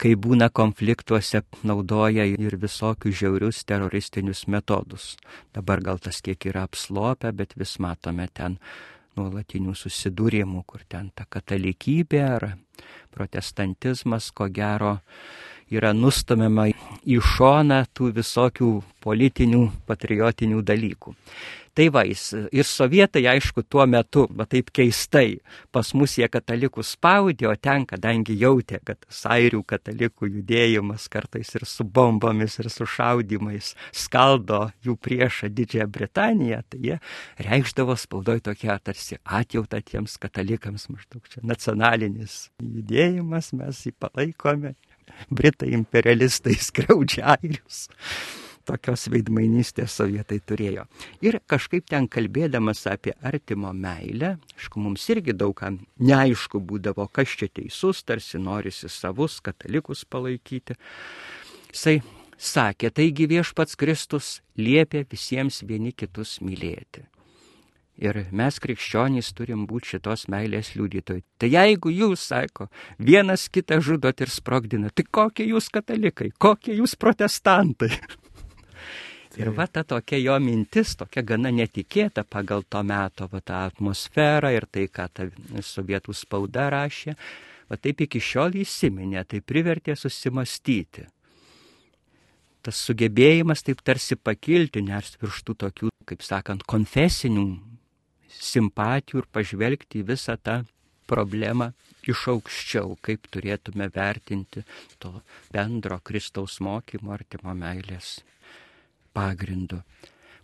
kai 0.00 0.14
būna 0.16 0.48
konfliktuose, 0.56 1.42
naudoja 1.66 2.24
ir 2.24 2.56
visokius 2.60 3.18
žiaurius 3.20 3.64
teroristinius 3.68 4.46
metodus. 4.48 5.16
Dabar 5.54 5.82
gal 5.84 6.00
tas 6.00 6.22
kiek 6.24 6.46
yra 6.48 6.64
apslopę, 6.68 7.34
bet 7.36 7.52
vis 7.60 7.76
matome 7.84 8.28
ten 8.32 8.56
nuolatinių 9.18 9.74
susidūrimų, 9.76 10.64
kur 10.66 10.84
ten 10.88 11.10
ta 11.14 11.26
katalikybė 11.28 12.20
ar 12.26 12.46
protestantizmas, 13.14 14.30
ko 14.30 14.48
gero, 14.52 14.98
yra 15.70 15.92
nustumiama 15.94 16.68
į 16.70 17.20
šoną 17.34 17.82
tų 17.94 18.12
visokių 18.20 18.70
politinių, 19.02 19.64
patriotinių 19.86 20.62
dalykų. 20.66 21.14
Tai 21.80 21.86
va, 21.88 22.02
ir 22.04 22.66
sovietai, 22.68 23.22
aišku, 23.30 23.62
tuo 23.64 23.86
metu, 23.88 24.26
va 24.36 24.44
taip 24.44 24.68
keistai, 24.76 25.38
pas 25.72 25.88
mus 25.96 26.18
jie 26.18 26.26
katalikų 26.28 26.82
spaudė, 26.84 27.46
o 27.48 27.54
ten, 27.56 27.86
kadangi 27.88 28.34
jautė, 28.36 28.82
kad 28.84 29.06
sairių 29.08 29.62
katalikų 29.64 30.28
judėjimas 30.28 31.06
kartais 31.08 31.54
ir 31.56 31.64
su 31.64 31.86
bombomis, 31.88 32.58
ir 32.60 32.68
su 32.68 32.84
šaudimais 32.84 33.70
skaldo 33.96 34.58
jų 34.84 34.98
priešą 35.00 35.48
Didžiąją 35.56 35.86
Britaniją, 35.94 36.60
tai 36.68 36.82
jie 36.84 37.00
reikšdavo 37.48 37.96
spaudoj 38.04 38.44
tokia 38.50 38.76
tarsi 38.84 39.16
atjauta 39.24 39.80
tiems 39.80 40.18
katalikams, 40.20 40.84
maždaug 40.92 41.32
čia 41.32 41.40
nacionalinis 41.40 42.50
judėjimas, 42.60 43.54
mes 43.56 43.82
jį 43.88 43.96
palaikome. 43.96 44.76
Britai 45.32 45.72
imperialistai 45.80 46.60
skriaudžia 46.68 47.38
airius 47.38 47.86
tokios 48.70 49.08
veidmainystės 49.10 49.96
sovietai 49.98 50.38
turėjo. 50.46 50.86
Ir 51.24 51.40
kažkaip 51.50 51.88
ten 51.90 52.06
kalbėdamas 52.10 52.84
apie 52.90 53.16
artimo 53.26 53.72
meilę, 53.74 54.36
aišku, 54.56 54.80
mums 54.82 55.08
irgi 55.10 55.34
daugam 55.34 55.80
neaišku 55.98 56.62
būdavo, 56.62 57.08
kas 57.12 57.34
čia 57.40 57.50
teisus, 57.50 58.04
tarsi 58.06 58.38
norisi 58.38 58.90
savus 58.92 59.40
katalikus 59.44 60.06
palaikyti. 60.06 60.78
Jisai 61.70 62.00
sakė, 62.40 62.90
taigi 62.94 63.28
viešpats 63.30 63.78
Kristus 63.78 64.38
liepia 64.58 65.04
visiems 65.10 65.62
vieni 65.66 65.92
kitus 65.92 66.38
mylėti. 66.44 67.06
Ir 68.00 68.16
mes 68.32 68.56
krikščionys 68.64 69.28
turim 69.36 69.66
būti 69.68 69.96
šitos 69.96 70.24
meilės 70.32 70.70
liudytojai. 70.72 71.20
Tai 71.36 71.50
jeigu 71.52 71.90
jūs, 71.92 72.22
sako, 72.30 72.70
vienas 72.96 73.44
kitą 73.52 73.76
žudot 73.84 74.22
ir 74.24 74.32
sprogdinat, 74.32 74.94
tai 74.96 75.04
kokie 75.04 75.44
jūs 75.50 75.68
katalikai, 75.74 76.30
kokie 76.40 76.78
jūs 76.78 76.96
protestantai? 76.96 77.92
Ir 79.40 79.50
va 79.56 79.64
ta 79.72 79.82
tokia 79.88 80.18
jo 80.20 80.34
mintis, 80.42 80.92
tokia 81.00 81.22
gana 81.24 81.48
netikėta 81.54 82.26
pagal 82.28 82.64
to 82.68 82.82
meto 82.84 83.28
va, 83.32 83.40
tą 83.40 83.62
atmosferą 83.70 84.50
ir 84.52 84.66
tai, 84.68 84.84
ką 84.92 85.06
ta 85.08 85.28
sovietų 85.64 86.12
spauda 86.16 86.68
rašė, 86.74 87.14
va 87.70 87.78
taip 87.80 88.04
iki 88.04 88.20
šiol 88.20 88.58
įsiminė, 88.60 89.24
tai 89.24 89.40
privertė 89.40 89.96
susimastyti. 89.96 91.06
Tas 92.60 92.76
sugebėjimas 92.84 93.64
taip 93.64 93.80
tarsi 93.80 94.18
pakilti, 94.20 94.82
ners 94.84 95.16
virš 95.22 95.40
tų 95.48 95.56
tokių, 95.64 95.92
kaip 96.10 96.24
sakant, 96.26 96.66
konfesinių 96.68 97.46
simpatijų 98.40 99.22
ir 99.22 99.30
pažvelgti 99.32 100.02
į 100.02 100.08
visą 100.12 100.36
tą 100.36 100.60
problemą 101.08 101.72
iš 102.04 102.26
aukščiau, 102.34 102.98
kaip 103.00 103.24
turėtume 103.32 103.88
vertinti 103.94 104.66
to 105.00 105.14
bendro 105.54 105.96
Kristaus 106.04 106.60
mokymo 106.60 107.16
artimo 107.16 107.56
meilės 107.56 108.18
pagrindu, 109.16 109.82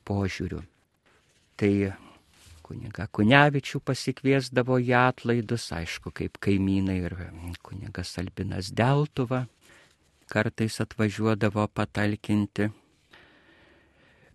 požiūriu. 0.07 0.63
Tai 1.57 1.73
kuniga 2.67 3.07
Kunevičių 3.07 3.81
pasikviesdavo 3.87 4.79
į 4.83 4.93
atlaidus, 4.99 5.69
aišku, 5.73 6.13
kaip 6.13 6.41
kaimynai 6.43 6.99
ir 7.07 7.15
kunigas 7.65 8.17
Albinas 8.21 8.73
Deltuva 8.75 9.47
kartais 10.27 10.81
atvažiuodavo 10.83 11.67
patalkinti. 11.69 12.69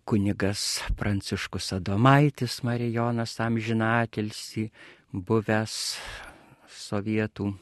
Kunigas 0.04 0.80
Pranciškus 0.98 1.72
Adomaitis 1.76 2.62
Marijonas 2.66 3.36
amžinatilsi, 3.40 4.66
buvęs 5.12 5.76
sovietų 6.72 7.52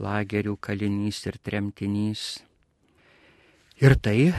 lagerių 0.00 0.56
kalinys 0.56 1.20
ir 1.28 1.36
tremtinys. 1.44 2.22
Ir 3.82 3.98
tai 4.00 4.32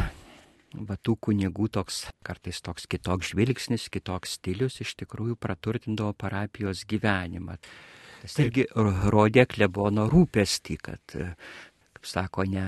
va 0.88 0.98
tų 0.98 1.16
kunigų 1.28 1.70
toks, 1.78 2.06
kartais 2.26 2.62
toks 2.66 2.88
kitoks 2.92 3.34
žvilgsnis, 3.34 3.88
kitoks 3.94 4.38
stilius 4.40 4.82
iš 4.84 4.96
tikrųjų 5.02 5.38
praturtindavo 5.40 6.16
parapijos 6.18 6.84
gyvenimą. 6.90 7.58
Tas 8.24 8.40
irgi 8.42 8.66
rodė 8.76 9.46
klebono 9.50 10.08
rūpestį, 10.10 10.78
kad, 10.82 11.16
kaip 11.16 12.10
sako, 12.10 12.48
ne 12.50 12.66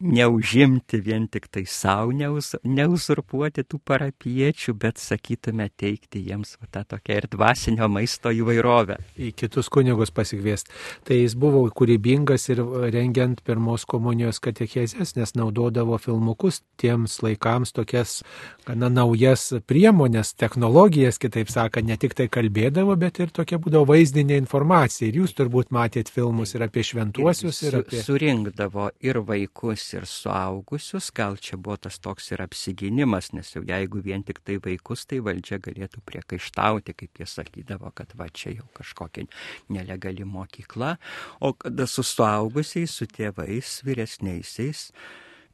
neužimti 0.00 0.98
vien 1.00 1.26
tik 1.28 1.46
tai 1.52 1.64
savo, 1.70 2.12
neuzurpuoti 2.12 3.64
tų 3.64 3.78
parapiečių, 3.86 4.74
bet 4.80 4.98
sakytume 5.00 5.68
teikti 5.80 6.22
jiems 6.28 6.56
va, 6.60 6.68
tą 6.70 6.82
tokią 6.94 7.18
ir 7.20 7.28
dvasinio 7.30 7.88
maisto 7.88 8.32
įvairovę. 8.34 8.98
Į 9.16 9.32
kitus 9.38 9.70
kunigus 9.72 10.12
pasikviesti. 10.14 10.74
Tai 11.06 11.18
jis 11.18 11.36
buvo 11.38 11.62
kūrybingas 11.70 12.48
ir 12.52 12.62
rengiant 12.94 13.40
pirmos 13.46 13.86
komunijos 13.88 14.42
katechezės, 14.44 15.14
nes 15.18 15.34
naudodavo 15.38 15.98
filmukus 16.02 16.62
tiems 16.80 17.20
laikams 17.24 17.74
tokias 17.76 18.22
gana 18.66 18.88
naujas 18.92 19.46
priemonės, 19.68 20.32
technologijas, 20.40 21.18
kitaip 21.22 21.50
sakant, 21.52 21.86
ne 21.88 21.96
tik 22.00 22.16
tai 22.16 22.26
kalbėdavo, 22.32 22.96
bet 23.00 23.20
ir 23.22 23.32
tokia 23.34 23.58
būdavo 23.62 23.88
vaizdinė 23.92 24.38
informacija. 24.40 25.08
Ir 25.08 25.20
jūs 25.22 25.34
turbūt 25.38 25.72
matėt 25.74 26.10
filmus 26.12 26.54
ir 26.56 26.64
apie 26.66 26.84
šventuosius, 26.86 27.60
ir, 27.64 27.70
ir 27.70 27.78
apie... 27.82 28.02
Surinkdavo 28.04 28.88
ir 29.04 29.20
vaikus, 29.28 29.86
ir 29.96 30.06
suaugusius, 30.08 31.10
gal 31.14 31.38
čia 31.40 31.58
buvo 31.60 31.76
tas 31.86 32.00
toks 32.02 32.32
ir 32.32 32.44
apsiginimas, 32.44 33.32
nes 33.36 33.52
jau 33.54 33.64
jeigu 33.66 34.02
vien 34.04 34.24
tik 34.26 34.40
tai 34.44 34.58
vaikus, 34.64 35.04
tai 35.10 35.20
valdžia 35.24 35.60
galėtų 35.64 36.04
priekaištauti, 36.08 36.96
kaip 37.02 37.22
jie 37.22 37.28
sakydavo, 37.30 37.92
kad 37.96 38.16
va 38.18 38.30
čia 38.32 38.56
jau 38.56 38.68
kažkokia 38.76 39.28
nelegali 39.72 40.24
mokykla, 40.28 40.96
o 41.44 41.52
kada 41.58 41.88
su 41.90 42.04
suaugusiais, 42.06 42.96
su 42.96 43.08
tėvais, 43.10 43.76
vyresniaisiais, 43.86 44.88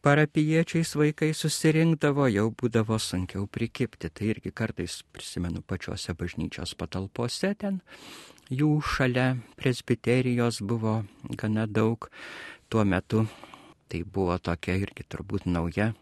parapiečiais 0.02 0.94
vaikai 0.96 1.30
susirinkdavo, 1.36 2.26
jau 2.32 2.48
būdavo 2.50 2.98
sunkiau 2.98 3.46
prikipti. 3.46 4.10
Tai 4.10 4.28
irgi 4.32 4.52
kartais 4.52 5.00
prisimenu 5.12 5.62
pačiuose 5.62 6.14
bažnyčios 6.18 6.74
patalpose 6.74 7.54
ten. 7.54 7.80
Jų 8.50 8.80
šalia 8.82 9.36
presbiterijos 9.60 10.60
buvo 10.66 11.00
gana 11.38 11.66
daug. 11.66 12.10
Tuo 12.68 12.84
metu 12.84 13.26
tai 13.90 14.04
buvo 14.04 14.38
tokia 14.38 14.78
irgi 14.78 15.06
turbūt 15.06 15.46
nauja 15.50 15.92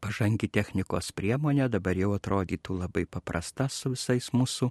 pažangi 0.00 0.48
technikos 0.48 1.10
priemonė, 1.16 1.68
dabar 1.70 1.98
jau 1.98 2.12
atrodytų 2.16 2.78
labai 2.82 3.04
paprasta 3.10 3.68
su 3.72 3.92
visais 3.94 4.30
mūsų 4.34 4.70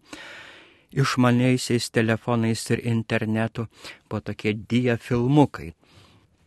išmaniaisiais 0.98 1.90
telefonais 1.92 2.64
ir 2.72 2.84
internetu, 2.88 3.68
po 4.08 4.22
tokie 4.24 4.54
dia 4.56 4.96
filmukai 4.98 5.74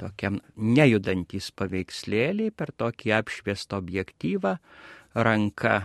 tokiam 0.00 0.40
nejudantys 0.56 1.50
paveikslėliai 1.56 2.52
per 2.56 2.72
tokį 2.80 3.14
apšviestą 3.20 3.80
objektyvą, 3.82 4.56
ranka 5.14 5.78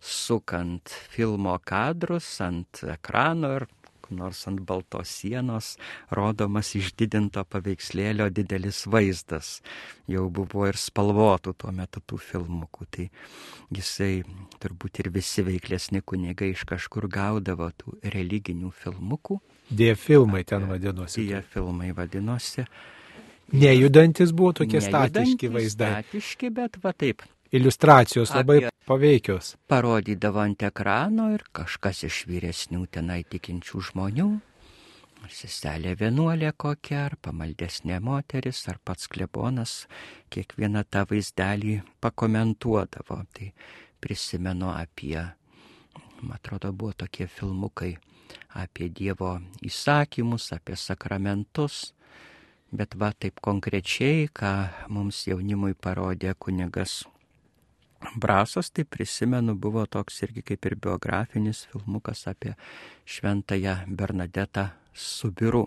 sukant 0.00 0.94
filmo 1.12 1.56
kadrus 1.66 2.28
ant 2.44 2.84
ekrano 2.86 3.56
ir 3.58 3.66
nors 4.10 4.46
ant 4.48 4.60
baltos 4.64 5.10
sienos 5.20 5.74
rodomas 6.14 6.70
išdidinto 6.78 7.44
paveikslėlio 7.52 8.28
didelis 8.32 8.84
vaizdas. 8.90 9.58
Jau 10.08 10.28
buvo 10.32 10.66
ir 10.68 10.78
spalvotų 10.80 11.54
tuo 11.60 11.72
metu 11.76 12.00
tų 12.00 12.20
filmukų. 12.30 12.88
Tai 12.90 13.08
jisai 13.74 14.12
turbūt 14.62 15.02
ir 15.02 15.10
visi 15.14 15.44
veiklesni 15.46 16.02
kunigai 16.02 16.52
iš 16.54 16.64
kažkur 16.68 17.08
gaudavo 17.12 17.70
tų 17.76 17.98
religinių 18.14 18.72
filmukų. 18.82 19.40
Die 19.68 19.92
filmai 19.94 20.44
ten 20.48 20.68
vadinosi. 20.70 21.26
Die 21.28 21.42
filmai 21.52 21.92
vadinosi. 21.96 22.64
Nejudantis 23.52 24.32
buvo 24.36 24.52
tokie 24.60 24.80
statiški 24.84 25.48
vaizdai. 25.48 26.02
Statiški, 26.02 26.50
bet 26.52 26.76
va 26.82 26.92
taip. 26.92 27.22
Iliustracijos 27.52 28.34
labai 28.36 28.58
Apie 28.58 28.70
paveikios. 28.88 29.54
Parodydavo 29.68 30.42
ant 30.42 30.62
ekrano 30.68 31.30
ir 31.32 31.46
kažkas 31.56 32.02
iš 32.08 32.26
vyresnių 32.28 32.82
tenai 32.92 33.22
tikinčių 33.24 33.80
žmonių, 33.88 34.28
seselė 35.32 35.94
vienuolė 36.00 36.52
kokia, 36.56 37.06
ar 37.08 37.16
pamaldesnė 37.24 37.98
moteris, 38.04 38.62
ar 38.68 38.78
pats 38.84 39.08
klebonas, 39.12 39.74
kiekvieną 40.32 40.84
tą 40.88 41.06
vaizdelį 41.08 41.80
pakomentuodavo. 42.04 43.22
Tai 43.32 43.52
prisimenu 44.00 44.72
apie, 44.72 45.20
man 46.20 46.36
atrodo, 46.36 46.72
buvo 46.72 46.92
tokie 47.04 47.26
filmukai 47.32 47.94
apie 48.60 48.88
Dievo 48.92 49.38
įsakymus, 49.64 50.52
apie 50.52 50.76
sakramentus 50.76 51.94
Bet 52.70 52.94
va 53.00 53.14
taip 53.16 53.40
konkrečiai, 53.40 54.26
ką 54.28 54.52
mums 54.92 55.22
jaunimui 55.30 55.72
parodė 55.72 56.34
kunigas 56.36 57.06
Brasas, 58.14 58.70
tai 58.70 58.84
prisimenu, 58.84 59.54
buvo 59.58 59.82
toks 59.86 60.22
irgi 60.22 60.44
kaip 60.46 60.66
ir 60.68 60.76
biografinis 60.78 61.64
filmukas 61.70 62.26
apie 62.30 62.54
šventąją 63.06 63.74
Bernadetą 63.88 64.68
Subiru. 64.94 65.66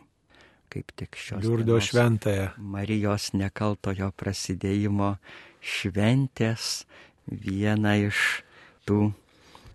Kaip 0.72 0.94
tik 0.96 1.18
šios. 1.20 1.44
Liurdo 1.44 1.76
šventąją. 1.84 2.54
Marijos 2.58 3.34
nekaltojo 3.36 4.14
prasidėjimo 4.16 5.18
šventės 5.60 6.86
viena 7.28 7.98
iš 8.00 8.46
tų 8.88 9.12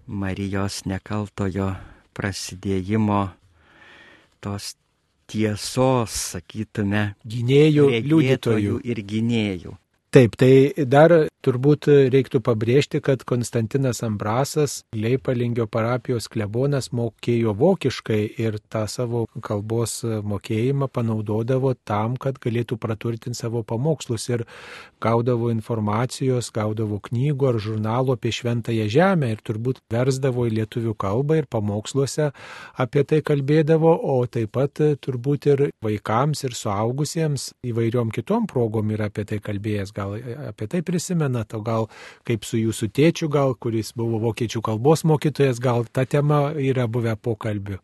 Marijos 0.06 0.86
nekaltojo 0.88 1.74
prasidėjimo 2.16 3.20
tos 4.40 4.76
tiesos, 5.30 6.14
sakytume, 6.34 7.02
gynėjų, 7.26 7.88
liudytojų 8.06 8.78
ir 8.84 9.02
gynėjų. 9.12 9.74
Taip, 10.14 10.36
tai 10.38 10.70
dar 10.86 11.10
turbūt 11.42 11.88
reiktų 12.14 12.38
pabrėžti, 12.46 13.00
kad 13.04 13.24
Konstantinas 13.26 14.04
Ambrasas, 14.06 14.80
Leipalingio 14.94 15.66
parapijos 15.70 16.28
klebonas, 16.30 16.88
mokėjo 16.94 17.52
vokiškai 17.58 18.20
ir 18.42 18.56
tą 18.70 18.84
savo 18.90 19.24
kalbos 19.44 19.98
mokėjimą 20.06 20.88
panaudodavo 20.94 21.74
tam, 21.86 22.14
kad 22.22 22.38
galėtų 22.42 22.78
praturtinti 22.82 23.38
savo 23.38 23.64
pamokslus 23.66 24.28
ir 24.30 24.44
gaudavo 25.02 25.50
informacijos, 25.52 26.52
gaudavo 26.54 27.00
knygų 27.02 27.50
ar 27.50 27.60
žurnalų 27.66 28.16
apie 28.16 28.32
šventąją 28.38 28.86
žemę 28.96 29.32
ir 29.34 29.42
turbūt 29.46 29.82
versdavo 29.92 30.46
į 30.46 30.54
lietuvių 30.60 30.94
kalbą 31.02 31.40
ir 31.42 31.50
pamoksluose 31.50 32.30
apie 32.78 33.04
tai 33.04 33.20
kalbėdavo, 33.26 33.90
o 33.90 34.22
taip 34.26 34.54
pat 34.56 34.82
turbūt 35.02 35.50
ir 35.52 35.66
vaikams 35.84 36.46
ir 36.46 36.56
suaugusiems 36.56 37.50
įvairiom 37.66 38.14
kitom 38.14 38.46
progom 38.50 38.94
yra 38.94 39.10
apie 39.10 39.26
tai 39.28 39.42
kalbėjęs 39.42 39.95
gal 39.96 40.14
apie 40.50 40.68
tai 40.70 40.82
prisimenat, 40.86 41.56
o 41.56 41.62
gal 41.64 41.88
kaip 42.28 42.44
su 42.44 42.60
jūsų 42.60 42.90
tėčiu, 42.92 43.30
gal 43.32 43.56
kuris 43.58 43.94
buvo 43.96 44.20
vokiečių 44.28 44.62
kalbos 44.68 45.06
mokytojas, 45.08 45.62
gal 45.62 45.88
ta 45.88 46.04
tema 46.04 46.50
yra 46.52 46.86
buvę 46.86 47.16
pokalbių. 47.16 47.80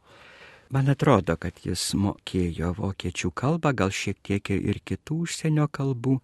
Man 0.72 0.88
atrodo, 0.88 1.36
kad 1.36 1.58
jis 1.60 1.90
mokėjo 2.00 2.70
vokiečių 2.78 3.28
kalbą, 3.36 3.74
gal 3.76 3.90
šiek 3.92 4.16
tiek 4.24 4.54
ir 4.54 4.78
kitų 4.88 5.18
užsienio 5.26 5.66
kalbų, 5.68 6.14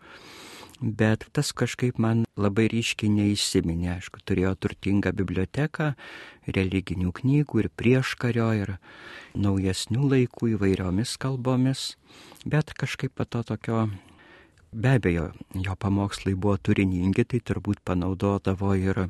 bet 0.81 1.27
tas 1.37 1.51
kažkaip 1.53 1.99
man 2.01 2.23
labai 2.33 2.65
ryškiai 2.73 3.11
neįsiminė. 3.13 3.91
Aišku, 3.99 4.23
turėjo 4.25 4.55
turtingą 4.57 5.13
biblioteką, 5.21 5.91
religinių 6.49 7.13
knygų 7.21 7.61
ir 7.65 7.69
prieškario, 7.77 8.49
ir 8.63 8.75
naujesnių 9.37 10.09
laikų 10.15 10.55
įvairiomis 10.55 11.19
kalbomis, 11.21 11.99
bet 12.49 12.73
kažkaip 12.73 13.13
pato 13.21 13.45
tokio 13.45 13.89
Be 14.73 14.89
abejo, 14.99 15.31
jo 15.55 15.75
pamokslai 15.81 16.35
buvo 16.37 16.59
turiningi, 16.61 17.25
tai 17.25 17.41
turbūt 17.41 17.81
panaudodavo 17.89 18.75
ir 18.77 19.07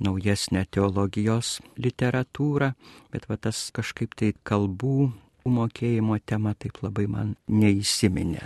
naujesnę 0.00 0.64
teologijos 0.72 1.60
literatūrą, 1.76 2.72
bet 3.12 3.28
va 3.28 3.36
tas 3.36 3.68
kažkaip 3.76 4.16
tai 4.16 4.32
kalbų 4.48 5.12
mokėjimo 5.44 6.16
tema 6.24 6.56
taip 6.56 6.80
labai 6.80 7.04
man 7.10 7.36
neįsiminė. 7.48 8.40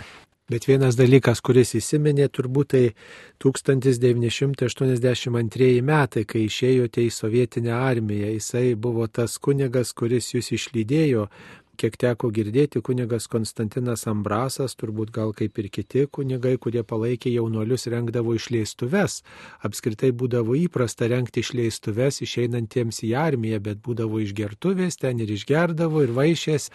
Bet 0.49 0.65
vienas 0.65 0.97
dalykas, 0.97 1.41
kuris 1.45 1.75
įsiminė, 1.77 2.25
turbūt 2.33 2.73
tai 2.73 2.97
1982 3.39 5.81
metai, 5.85 6.25
kai 6.25 6.41
išėjote 6.47 7.05
į 7.05 7.11
sovietinę 7.13 7.69
armiją. 7.77 8.33
Jisai 8.33 8.73
buvo 8.75 9.07
tas 9.07 9.37
kunigas, 9.37 9.93
kuris 9.93 10.33
jūs 10.33 10.51
išlydėjo 10.57 11.29
kiek 11.79 11.95
teko 11.99 12.29
girdėti, 12.35 12.81
kunigas 12.83 13.29
Konstantinas 13.31 14.03
Ambrasas, 14.09 14.75
turbūt 14.79 15.13
gal 15.15 15.31
kaip 15.37 15.59
ir 15.61 15.69
kiti 15.71 16.03
kunigai, 16.11 16.57
kurie 16.59 16.83
palaikė 16.83 17.31
jaunuolius, 17.31 17.87
rengdavo 17.91 18.33
išleistuves. 18.35 19.21
Apskritai 19.65 20.11
būdavo 20.15 20.57
įprasta 20.59 21.07
renkti 21.11 21.43
išleistuves 21.43 22.19
išeinantiems 22.25 22.99
į 23.07 23.13
armiją, 23.21 23.61
bet 23.63 23.79
būdavo 23.85 24.19
išgertuvės, 24.25 24.99
ten 24.99 25.21
ir 25.23 25.31
išgerdavo, 25.35 26.03
ir 26.03 26.11
vaišės, 26.17 26.67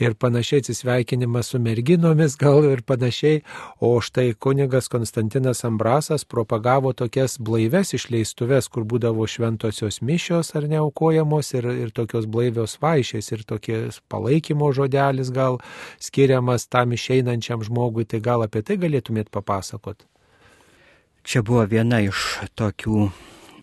ir 0.00 0.16
panašiai 0.16 0.64
atsisveikinimas 0.64 1.52
su 1.52 1.60
merginomis, 1.60 2.38
gal 2.40 2.64
ir 2.70 2.84
panašiai. 2.86 3.42
O 3.84 3.92
štai 4.00 4.30
kunigas 4.40 4.88
Konstantinas 4.92 5.64
Ambrasas 5.68 6.24
propagavo 6.24 6.94
tokias 6.96 7.36
blaives 7.36 7.92
išleistuves, 7.98 8.70
kur 8.72 8.88
būdavo 8.88 9.28
šventosios 9.28 10.00
mišios 10.00 10.54
ar 10.56 10.68
neaukojamos, 10.70 11.52
ir, 11.60 11.70
ir 11.84 11.94
tokios 11.96 12.24
blaivios 12.30 12.78
vaišės, 12.80 13.32
ir 13.36 13.44
tokie 13.44 13.82
palaikymas 14.08 14.45
palaikymo 14.46 14.72
žodelis 14.72 15.30
gal 15.30 15.58
skiriamas 15.98 16.68
tam 16.68 16.92
išeinančiam 16.92 17.62
žmogui, 17.62 18.04
tai 18.04 18.20
gal 18.20 18.42
apie 18.42 18.62
tai 18.62 18.76
galėtumėt 18.76 19.30
papasakot? 19.30 20.06
Čia 21.24 21.42
buvo 21.42 21.66
viena 21.66 22.00
iš 22.00 22.38
tokių, 22.54 23.10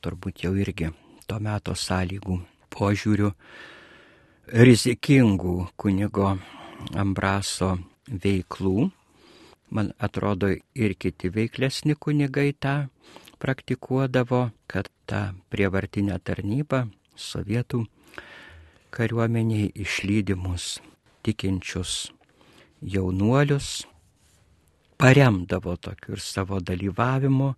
turbūt 0.02 0.44
jau 0.44 0.54
irgi 0.56 0.92
to 1.28 1.40
meto 1.40 1.74
sąlygų 1.74 2.42
požiūrių, 2.70 3.32
rizikingų 4.52 5.70
kunigo 5.78 6.38
Ambraso 6.96 7.78
veiklų. 8.08 8.92
Man 9.72 9.94
atrodo, 9.98 10.52
ir 10.76 10.94
kiti 11.00 11.30
veiklesni 11.30 11.96
kunigai 11.96 12.54
tą 12.54 12.90
praktikuodavo, 13.40 14.52
kad 14.68 14.90
tą 15.08 15.34
prievartinę 15.50 16.20
tarnybą 16.20 16.90
sovietų 17.16 17.86
kariuomeniai 18.94 19.72
išlydimus 19.86 20.78
tikinčius 21.26 22.12
jaunuolius 22.94 23.88
paremdavo 25.04 25.76
tokiu 25.76 26.14
ir 26.16 26.22
savo 26.22 26.60
dalyvavimu 26.64 27.50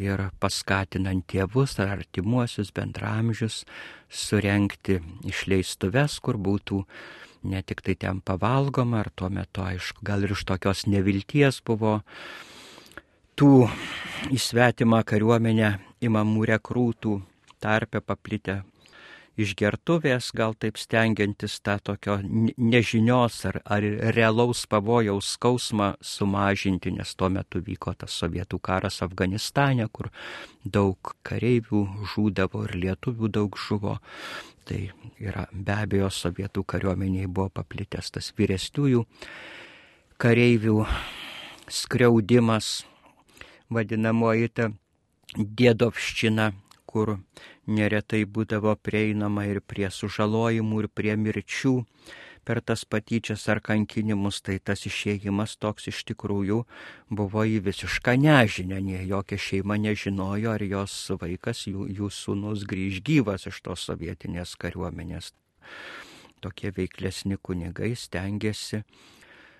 ir 0.00 0.22
paskatinant 0.40 1.26
tėvus 1.28 1.74
ar 1.82 1.96
artimuosius 1.96 2.70
bendramžius 2.76 3.64
surenkti 4.08 5.00
išleistuves, 5.28 6.20
kur 6.24 6.38
būtų 6.38 6.82
ne 7.50 7.62
tik 7.62 7.82
tai 7.84 7.96
ten 8.00 8.22
pavalgoma, 8.24 9.02
ar 9.02 9.10
tuo 9.14 9.28
metu, 9.30 9.64
aišku, 9.66 10.00
gal 10.06 10.24
ir 10.24 10.32
iš 10.32 10.46
tokios 10.48 10.86
nevilties 10.88 11.60
buvo 11.66 11.98
tų 13.36 13.66
įsvetimą 14.32 15.02
kariuomenę 15.04 15.74
imamų 16.06 16.48
rekrūtų 16.54 17.18
tarpe 17.60 18.00
paplitę 18.00 18.62
išgertuvės, 19.40 20.30
gal 20.36 20.54
taip 20.58 20.78
stengiantis 20.80 21.58
tą 21.64 21.76
tokio 21.84 22.16
nežinios 22.24 23.38
ar, 23.48 23.60
ar 23.64 23.84
realaus 24.16 24.64
pavojaus 24.70 25.34
skausmą 25.36 25.92
sumažinti, 26.00 26.92
nes 26.96 27.14
tuo 27.14 27.28
metu 27.32 27.60
vyko 27.64 27.94
tas 28.00 28.16
sovietų 28.16 28.60
karas 28.64 29.02
Afganistane, 29.04 29.88
kur 29.92 30.10
daug 30.64 31.14
kareivių 31.26 31.82
žūdavo 32.14 32.64
ir 32.68 32.76
lietuvių 32.86 33.32
daug 33.38 33.60
žuvo. 33.60 33.98
Tai 34.66 34.80
yra 35.22 35.46
be 35.52 35.76
abejo 35.76 36.08
sovietų 36.10 36.64
kariuomeniai 36.66 37.28
buvo 37.30 37.52
paplitęs 37.60 38.10
tas 38.16 38.32
vyresniųjų 38.34 39.04
kareivių 40.18 40.80
skriaudimas, 41.70 42.86
vadinamoji 43.70 44.48
ta 44.56 44.70
dėdovščina, 45.36 46.52
kur 46.96 47.18
neretai 47.68 48.22
būdavo 48.24 48.72
prieinama 48.80 49.42
ir 49.50 49.60
prie 49.60 49.90
sužalojimų, 49.92 50.78
ir 50.86 50.88
prie 50.88 51.16
mirčių 51.20 51.74
per 52.46 52.62
tas 52.62 52.86
patyčias 52.88 53.44
ar 53.52 53.60
kankinimus, 53.68 54.38
tai 54.46 54.56
tas 54.62 54.86
išėjimas 54.88 55.56
toks 55.60 55.90
iš 55.92 56.04
tikrųjų 56.08 56.62
buvo 57.20 57.44
į 57.44 57.58
visišką 57.66 58.14
nežinę, 58.22 58.78
nie 58.88 59.02
jokia 59.10 59.36
šeima 59.48 59.76
nežinojo, 59.82 60.54
ar 60.54 60.64
jos 60.64 60.94
vaikas, 61.20 61.66
jų, 61.68 61.88
jų 61.98 62.08
sūnus 62.20 62.64
grįž 62.70 63.02
gyvas 63.10 63.44
iš 63.50 63.60
tos 63.66 63.84
sovietinės 63.90 64.54
kariuomenės. 64.62 65.34
Tokie 66.40 66.72
veiklesni 66.72 67.36
kunigai 67.36 67.92
stengiasi 67.98 68.84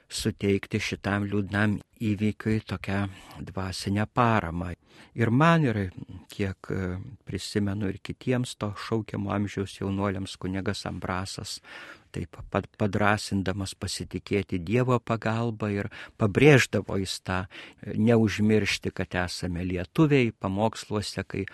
suteikti 0.09 0.81
šitam 0.83 1.27
liūdnam 1.31 1.79
įvykiui 2.03 2.61
tokią 2.69 3.07
dvasinę 3.49 4.07
paramą. 4.15 4.73
Ir 5.17 5.31
man, 5.31 5.65
ir 5.65 5.91
kiek 6.33 6.71
e, 6.71 6.97
prisimenu, 7.27 7.91
ir 7.91 7.99
kitiems 8.05 8.55
to 8.61 8.73
šaukiamo 8.87 9.33
amžiaus 9.35 9.79
jaunuoliams 9.81 10.37
kunigas 10.41 10.85
Ambrasas 10.87 11.59
taip 12.15 12.39
padrasindamas 12.79 13.75
pasitikėti 13.79 14.61
Dievo 14.63 14.99
pagalbą 15.01 15.71
ir 15.75 15.89
pabrėždavo 16.21 16.99
jis 17.01 17.19
tą 17.27 17.39
neužmiršti, 17.87 18.93
kad 18.95 19.17
esame 19.27 19.65
lietuviai. 19.67 20.33
Pamoksluose, 20.33 21.25
kai 21.27 21.45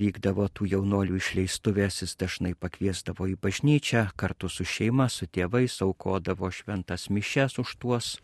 vykdavo 0.00 0.48
tų 0.52 0.68
jaunolių 0.74 1.18
išleistuvės, 1.20 2.02
jis 2.04 2.16
dažnai 2.20 2.54
pakviesdavo 2.58 3.28
į 3.32 3.38
bažnyčią, 3.40 4.08
kartu 4.16 4.50
su 4.50 4.66
šeima, 4.68 5.08
su 5.08 5.26
tėvais 5.26 5.80
aukodavo 5.84 6.50
šventas 6.50 7.08
mišes 7.10 7.58
už 7.62 7.76
tuos 7.82 8.14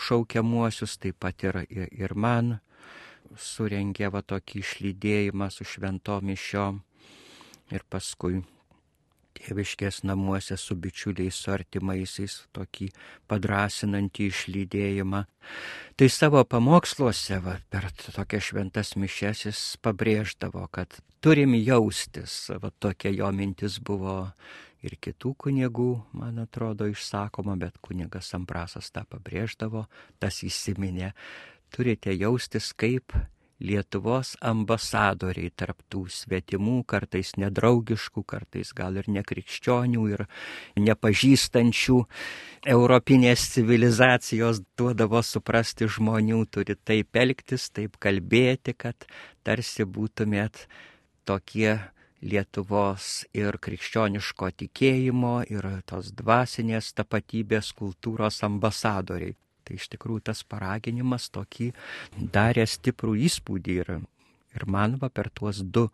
šaukiamuosius, 0.00 0.98
taip 0.98 1.20
pat 1.22 1.44
ir, 1.46 1.64
ir, 1.68 1.88
ir 1.92 2.14
man 2.14 2.58
surengė 3.40 4.10
va 4.14 4.22
tokį 4.22 4.62
išlydėjimą 4.62 5.50
su 5.52 5.66
šventom 5.68 6.26
mišiom. 6.30 6.82
Ir 7.72 7.84
paskui 7.88 8.42
tėviškės 9.44 10.02
namuose 10.08 10.56
su 10.60 10.76
bičiuliais, 10.80 11.36
su 11.36 11.52
artimaisiais, 11.54 12.36
tokį 12.56 12.90
padrasinantį 13.30 14.28
išlydėjimą. 14.32 15.24
Tai 16.00 16.08
savo 16.10 16.42
pamoksluose, 16.48 17.38
va, 17.44 17.58
per 17.70 17.90
tokias 18.06 18.50
šventas 18.50 18.94
mišes 19.00 19.46
jis 19.46 19.64
pabrėždavo, 19.84 20.66
kad 20.72 20.96
turim 21.24 21.54
jaustis, 21.58 22.48
va, 22.60 22.72
tokia 22.80 23.12
jo 23.14 23.30
mintis 23.36 23.78
buvo 23.84 24.32
ir 24.84 24.96
kitų 25.00 25.34
kunigų, 25.46 25.90
man 26.16 26.42
atrodo, 26.42 26.88
išsakoma, 26.90 27.56
bet 27.60 27.78
kunigas 27.84 28.32
Ambrasas 28.36 28.90
tą 28.92 29.04
pabrėždavo, 29.08 29.86
tas 30.20 30.42
įsiminė, 30.44 31.12
turite 31.72 32.12
jaustis 32.16 32.72
kaip 32.76 33.16
Lietuvos 33.64 34.34
ambasadoriai 34.44 35.50
tarptų 35.56 36.04
svetimų, 36.12 36.82
kartais 36.90 37.32
nedraugiškų, 37.40 38.24
kartais 38.28 38.74
gal 38.76 38.98
ir 39.00 39.08
nekrikščionių 39.16 40.04
ir 40.12 40.24
nepažįstančių 40.80 41.98
europinės 42.74 43.46
civilizacijos 43.54 44.60
duodavo 44.78 45.22
suprasti 45.24 45.88
žmonių, 45.88 46.44
turi 46.52 46.76
taip 46.76 47.16
elgtis, 47.16 47.70
taip 47.72 47.96
kalbėti, 48.02 48.76
kad 48.76 49.08
tarsi 49.46 49.88
būtumėt 49.88 50.66
tokie 51.24 51.78
Lietuvos 52.24 53.26
ir 53.36 53.58
krikščioniško 53.60 54.48
tikėjimo 54.62 55.34
ir 55.52 55.66
tos 55.84 56.08
dvasinės 56.16 56.94
tapatybės 56.96 57.74
kultūros 57.76 58.40
ambasadoriai. 58.46 59.36
Tai 59.64 59.78
iš 59.78 59.88
tikrųjų 59.94 60.26
tas 60.30 60.42
paraginimas 60.44 61.30
tokį 61.34 61.70
darė 62.34 62.66
stiprų 62.68 63.16
įspūdį 63.28 63.78
ir, 63.84 63.92
ir 64.56 64.66
man 64.70 64.98
va 65.00 65.08
per 65.08 65.30
tuos 65.32 65.62
du 65.64 65.88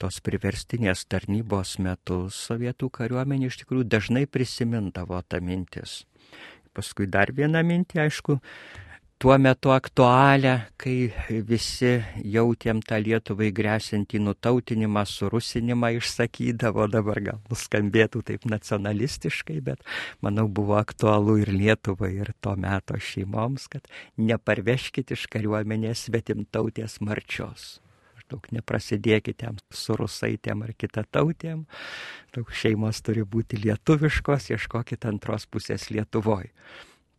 tos 0.00 0.20
priverstinės 0.24 1.06
tarnybos 1.12 1.78
metus 1.84 2.38
sovietų 2.48 2.90
kariuomenė 3.00 3.50
iš 3.50 3.62
tikrųjų 3.62 3.88
dažnai 3.96 4.26
prisimindavo 4.28 5.20
tą 5.28 5.42
mintis. 5.44 6.04
Paskui 6.76 7.08
dar 7.10 7.32
vieną 7.34 7.64
mintį, 7.66 7.98
aišku, 8.04 8.38
tuo 9.20 9.38
metu 9.38 9.68
aktualią, 9.74 10.54
kai 10.80 11.10
visi 11.44 11.90
jautėm 12.24 12.78
tą 12.80 12.96
Lietuvai 13.04 13.50
grėsinti 13.52 14.16
nutautinimą, 14.22 15.02
surusinimą 15.04 15.90
išsakydavo, 15.98 16.86
dabar 16.88 17.20
gal 17.26 17.42
nuskambėtų 17.50 18.22
taip 18.30 18.46
nacionalistiškai, 18.48 19.58
bet 19.66 19.84
manau 20.24 20.46
buvo 20.48 20.78
aktualu 20.80 21.36
ir 21.42 21.52
Lietuvai, 21.52 22.14
ir 22.22 22.32
to 22.40 22.56
meto 22.56 22.96
šeimoms, 22.96 23.68
kad 23.68 23.92
neparveškit 24.16 25.12
iš 25.12 25.28
kariuomenės 25.28 26.08
svetimtautės 26.08 26.96
marčios 27.04 27.76
daug 28.30 28.44
neprasidėkite 28.54 29.48
su 29.74 29.96
rusaitėm 29.98 30.60
ar 30.62 30.70
kitatautėm, 30.78 31.64
daug 32.30 32.52
šeimos 32.54 33.02
turi 33.02 33.24
būti 33.26 33.58
lietuviškos, 33.64 34.52
ieškokit 34.54 35.08
antros 35.10 35.48
pusės 35.50 35.88
Lietuvoje. 35.90 36.52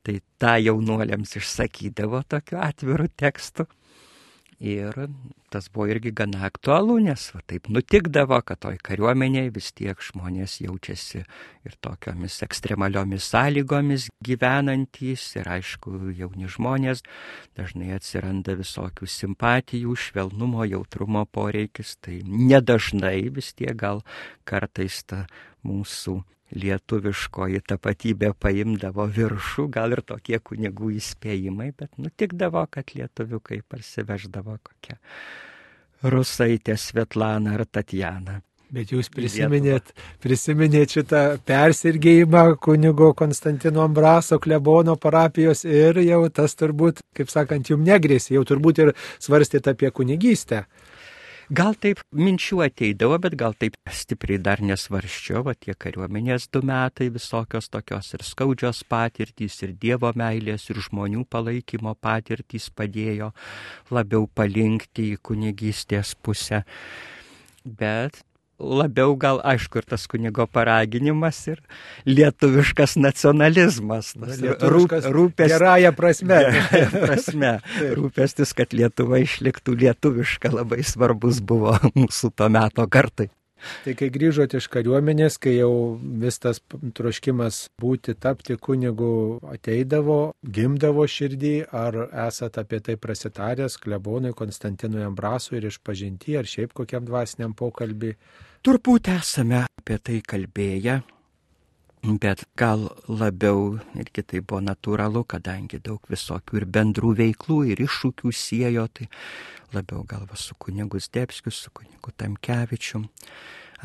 Tai 0.02 0.18
tą 0.42 0.56
jaunuoliams 0.58 1.38
išsakydavo 1.38 2.24
tokiu 2.30 2.58
atviru 2.62 3.06
tekstu. 3.18 3.68
Ir 4.62 4.94
tas 5.50 5.66
buvo 5.74 5.88
irgi 5.90 6.12
gana 6.14 6.44
aktualu, 6.46 7.00
nes 7.02 7.24
va, 7.34 7.40
taip 7.50 7.66
nutikdavo, 7.74 8.38
kad 8.46 8.60
toj 8.62 8.76
kariuomenėje 8.86 9.50
vis 9.56 9.72
tiek 9.74 10.04
žmonės 10.06 10.60
jaučiasi 10.62 11.24
ir 11.66 11.78
tokiomis 11.82 12.36
ekstremaliomis 12.46 13.26
sąlygomis 13.34 14.06
gyvenantys 14.22 15.24
ir 15.42 15.50
aišku, 15.50 15.96
jauni 16.14 16.46
žmonės 16.46 17.02
dažnai 17.58 17.96
atsiranda 17.98 18.54
visokių 18.60 19.10
simpatijų, 19.10 19.98
švelnumo, 19.98 20.68
jautrumo 20.70 21.26
poreikis, 21.26 21.96
tai 21.98 22.22
nedažnai 22.22 23.32
vis 23.34 23.56
tiek 23.58 23.74
gal 23.74 24.06
kartais 24.46 25.02
ta 25.10 25.26
mūsų 25.66 26.20
lietuviškoji 26.56 27.64
tapatybė 27.72 28.34
paimdavo 28.40 29.08
viršų, 29.16 29.68
gal 29.72 29.96
ir 29.96 30.04
tokie 30.04 30.40
kunigų 30.40 30.94
įspėjimai, 31.00 31.72
bet 31.78 31.98
nutikdavo, 32.02 32.66
kad 32.72 32.94
lietuviukai 32.96 33.62
parsiveždavo 33.68 34.58
kokią 34.64 35.00
rusaitę 36.12 36.78
Svetlana 36.78 37.56
ar 37.58 37.66
Tatjana. 37.66 38.42
Bet 38.72 38.94
jūs 38.94 39.10
prisiminėt, 39.12 39.90
prisiminėt 40.24 40.94
šitą 40.96 41.22
persirgėjimą 41.44 42.44
kunigo 42.64 43.10
Konstantino 43.20 43.84
Ambraso 43.84 44.40
klebono 44.40 44.96
parapijos 44.96 45.66
ir 45.68 46.00
jau 46.06 46.22
tas 46.32 46.56
turbūt, 46.56 47.02
kaip 47.18 47.28
sakant, 47.34 47.68
jums 47.68 47.84
negrėsė, 47.84 48.38
jau 48.38 48.46
turbūt 48.48 48.80
ir 48.80 48.94
svarstėt 49.20 49.68
apie 49.74 49.92
kunigystę. 49.92 50.64
Gal 51.52 51.74
taip 51.76 52.00
minčių 52.16 52.62
ateidavo, 52.64 53.18
bet 53.20 53.34
gal 53.36 53.52
taip 53.60 53.74
stipriai 53.92 54.40
dar 54.40 54.62
nesvarščiau, 54.64 55.42
va 55.44 55.52
tie 55.52 55.74
kariuomenės 55.76 56.46
du 56.48 56.62
metai 56.64 57.10
visokios 57.12 57.68
tokios 57.74 58.14
ir 58.16 58.24
skaudžios 58.24 58.80
patirtys, 58.88 59.58
ir 59.66 59.74
Dievo 59.82 60.14
meilės, 60.16 60.70
ir 60.72 60.80
žmonių 60.86 61.26
palaikymo 61.28 61.92
patirtys 62.00 62.70
padėjo 62.72 63.34
labiau 63.92 64.30
palinkti 64.32 65.10
į 65.12 65.20
kunigystės 65.28 66.14
pusę. 66.24 66.64
Bet 67.68 68.24
labiau 68.62 69.16
gal 69.20 69.42
aišku 69.44 69.82
ir 69.82 69.88
tas 69.90 70.06
kunigo 70.12 70.46
paraginimas 70.48 71.40
ir 71.52 71.60
lietuviškas 72.06 72.96
nacionalizmas. 73.02 74.14
Lietuviškas 74.16 75.10
rūpestis. 75.12 75.58
Gerąją 75.58 75.92
prasme. 75.98 76.40
Gerąją 76.56 76.90
prasme. 76.96 77.52
Rūpestis, 77.98 78.56
kad 78.58 78.78
Lietuva 78.78 79.22
išliktų 79.26 79.78
lietuviška 79.84 80.54
labai 80.54 80.86
svarbus 80.88 81.42
buvo 81.42 81.78
mūsų 81.98 82.34
to 82.38 82.50
meto 82.54 82.88
kartai. 82.92 83.32
Tai 83.86 83.94
kai 83.98 84.10
grįžote 84.14 84.60
iš 84.62 84.68
kariuomenės, 84.74 85.38
kai 85.42 85.56
jau 85.58 85.72
vis 86.24 86.40
tas 86.42 86.62
troškimas 86.98 87.64
būti, 87.82 88.16
tapti 88.18 88.58
kunigu 88.58 89.14
ateidavo, 89.54 90.20
gimdavo 90.42 91.08
širdį, 91.16 91.56
ar 91.70 91.98
esat 92.28 92.60
apie 92.62 92.82
tai 92.86 92.98
prasitaręs 93.02 93.78
klebonui 93.82 94.36
Konstantinui 94.38 95.06
Ambrasui 95.06 95.60
ir 95.60 95.70
išpažinti, 95.72 96.38
ar 96.40 96.50
šiaip 96.50 96.76
kokiam 96.78 97.06
dvasiniam 97.08 97.56
pokalbį? 97.58 98.16
Turbūt 98.62 99.10
esame 99.14 99.66
apie 99.66 99.98
tai 99.98 100.22
kalbėję, 100.22 101.02
bet 102.02 102.44
gal 102.58 102.90
labiau 103.08 103.78
irgi 103.94 104.24
tai 104.26 104.42
buvo 104.42 104.62
natūralu, 104.66 105.22
kadangi 105.30 105.78
daug 105.84 106.02
visokių 106.10 106.62
ir 106.62 106.66
bendrų 106.66 107.14
veiklų, 107.20 107.58
ir 107.74 107.84
iššūkių 107.86 108.32
siejo, 108.34 108.88
tai 108.90 109.08
labiau 109.74 110.04
galva 110.04 110.36
su 110.36 110.58
kunigus 110.58 111.12
Debskiu, 111.14 111.52
su 111.54 111.70
kunigu 111.70 112.14
Tamkevičiu 112.18 113.06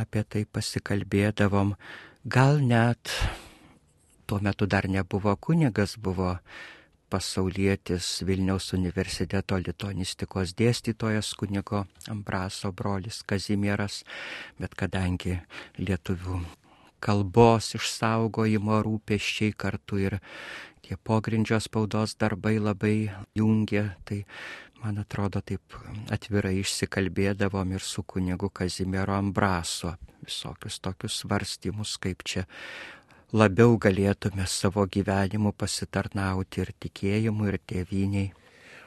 apie 0.00 0.24
tai 0.24 0.44
pasikalbėdavom. 0.48 1.76
Gal 2.24 2.60
net 2.64 3.12
tuo 4.26 4.40
metu 4.40 4.66
dar 4.66 4.88
nebuvo 4.88 5.36
kunigas, 5.36 5.96
buvo 6.00 6.38
pasaulietis 7.12 8.24
Vilniaus 8.26 8.72
universiteto 8.74 9.60
litonistikos 9.60 10.56
dėstytojas 10.58 11.36
kunigo 11.38 11.84
Ambraso 12.10 12.72
brolis 12.72 13.22
Kazimieras, 13.22 14.02
bet 14.58 14.74
kadangi 14.74 15.38
lietuvių 15.78 16.65
kalbos 17.06 17.74
išsaugojimo 17.78 18.80
rūpeščiai 18.86 19.54
kartu 19.54 20.00
ir 20.02 20.18
tie 20.82 20.98
pogrindžio 21.08 21.60
spaudos 21.62 22.16
darbai 22.20 22.56
labai 22.58 22.96
jungė, 23.38 23.84
tai 24.06 24.24
man 24.82 24.98
atrodo 25.02 25.42
taip 25.42 25.78
atvirai 26.14 26.56
išsikalbėdavom 26.62 27.72
ir 27.74 27.86
su 27.86 28.02
kunigu 28.02 28.50
Kazimiero 28.50 29.16
Ambraso 29.18 29.96
visokius 30.26 30.80
tokius 30.82 31.20
svarstymus, 31.22 31.96
kaip 32.02 32.24
čia 32.26 32.46
labiau 33.32 33.76
galėtume 33.82 34.46
savo 34.50 34.86
gyvenimu 34.86 35.52
pasitarnauti 35.58 36.62
ir 36.64 36.74
tikėjimu, 36.84 37.48
ir 37.50 37.58
tėviniai. 37.66 38.32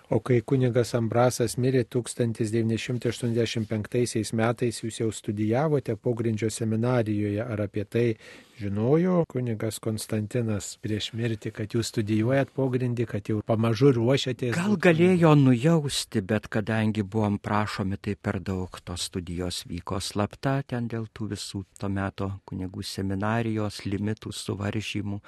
O 0.09 0.17
kai 0.25 0.39
kunigas 0.41 0.95
Ambrasas 0.97 1.53
mirė 1.61 1.83
1985 1.85 4.33
metais, 4.33 4.79
jūs 4.81 4.97
jau 5.03 5.13
studijavote 5.13 5.93
pogrindžio 6.01 6.49
seminarijoje, 6.49 7.37
ar 7.43 7.61
apie 7.67 7.83
tai 7.85 8.17
žinojo 8.57 9.29
kunigas 9.29 9.77
Konstantinas 9.77 10.81
prieš 10.81 11.13
mirtį, 11.13 11.53
kad 11.59 11.69
jūs 11.77 11.93
studijuojat 11.93 12.49
pogrindį, 12.57 13.05
kad 13.11 13.21
jau 13.29 13.43
pamažu 13.45 13.93
ruošiatės? 13.99 14.57
Gal 14.57 14.73
galėjo 14.81 15.35
nujausti, 15.37 16.25
bet 16.25 16.49
kadangi 16.57 17.05
buvom 17.05 17.37
prašomi, 17.37 18.01
tai 18.01 18.17
per 18.17 18.41
daug 18.41 18.81
tos 18.81 19.05
studijos 19.11 19.61
vyko 19.69 20.01
slapta 20.01 20.65
ten 20.65 20.89
dėl 20.89 21.05
tų 21.13 21.29
visų 21.35 21.61
to 21.77 21.85
meto 21.85 22.41
kunigų 22.49 22.81
seminarijos 22.81 23.85
limitų 23.85 24.33
suvaržymų, 24.33 25.21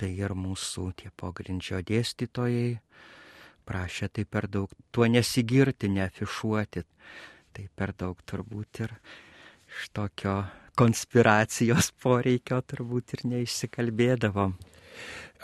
tai 0.00 0.16
ir 0.16 0.32
mūsų 0.32 1.04
tie 1.04 1.12
pogrindžio 1.12 1.84
dėstytojai 1.84 2.80
prašė 3.66 4.08
tai 4.14 4.24
per 4.24 4.46
daug 4.48 4.70
tuo 4.94 5.08
nesigirti, 5.10 5.90
neafišuoti. 5.92 6.84
Tai 7.56 7.66
per 7.74 7.92
daug 7.96 8.20
turbūt 8.28 8.82
ir 8.84 8.94
iš 9.66 9.90
tokio 9.96 10.38
konspiracijos 10.76 11.92
poreikio 12.02 12.60
turbūt 12.70 13.16
ir 13.16 13.26
neišsikalbėdavom. 13.32 14.56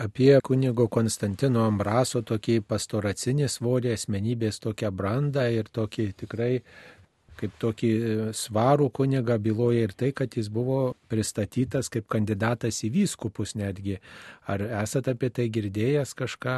Apie 0.03 0.33
kunigo 0.45 0.87
Konstantino 0.89 1.67
Ambraso 1.69 2.23
tokį 2.25 2.63
pastoracinį 2.69 3.49
svorį, 3.53 3.93
asmenybės 3.93 4.61
tokią 4.65 4.89
brandą 4.93 5.45
ir 5.53 5.69
tokį 5.69 6.07
tikrai 6.23 6.55
kaip 7.41 7.57
tokį 7.61 7.91
svarų 8.37 8.89
kunigą 8.95 9.39
byloja 9.43 9.89
ir 9.89 9.93
tai, 9.99 10.13
kad 10.17 10.37
jis 10.37 10.49
buvo 10.53 10.95
pristatytas 11.11 11.91
kaip 11.93 12.07
kandidatas 12.13 12.83
į 12.87 12.93
vyskupus 12.97 13.57
netgi. 13.59 13.99
Ar 14.47 14.63
esate 14.83 15.17
apie 15.17 15.33
tai 15.35 15.49
girdėjęs 15.53 16.15
kažką? 16.19 16.57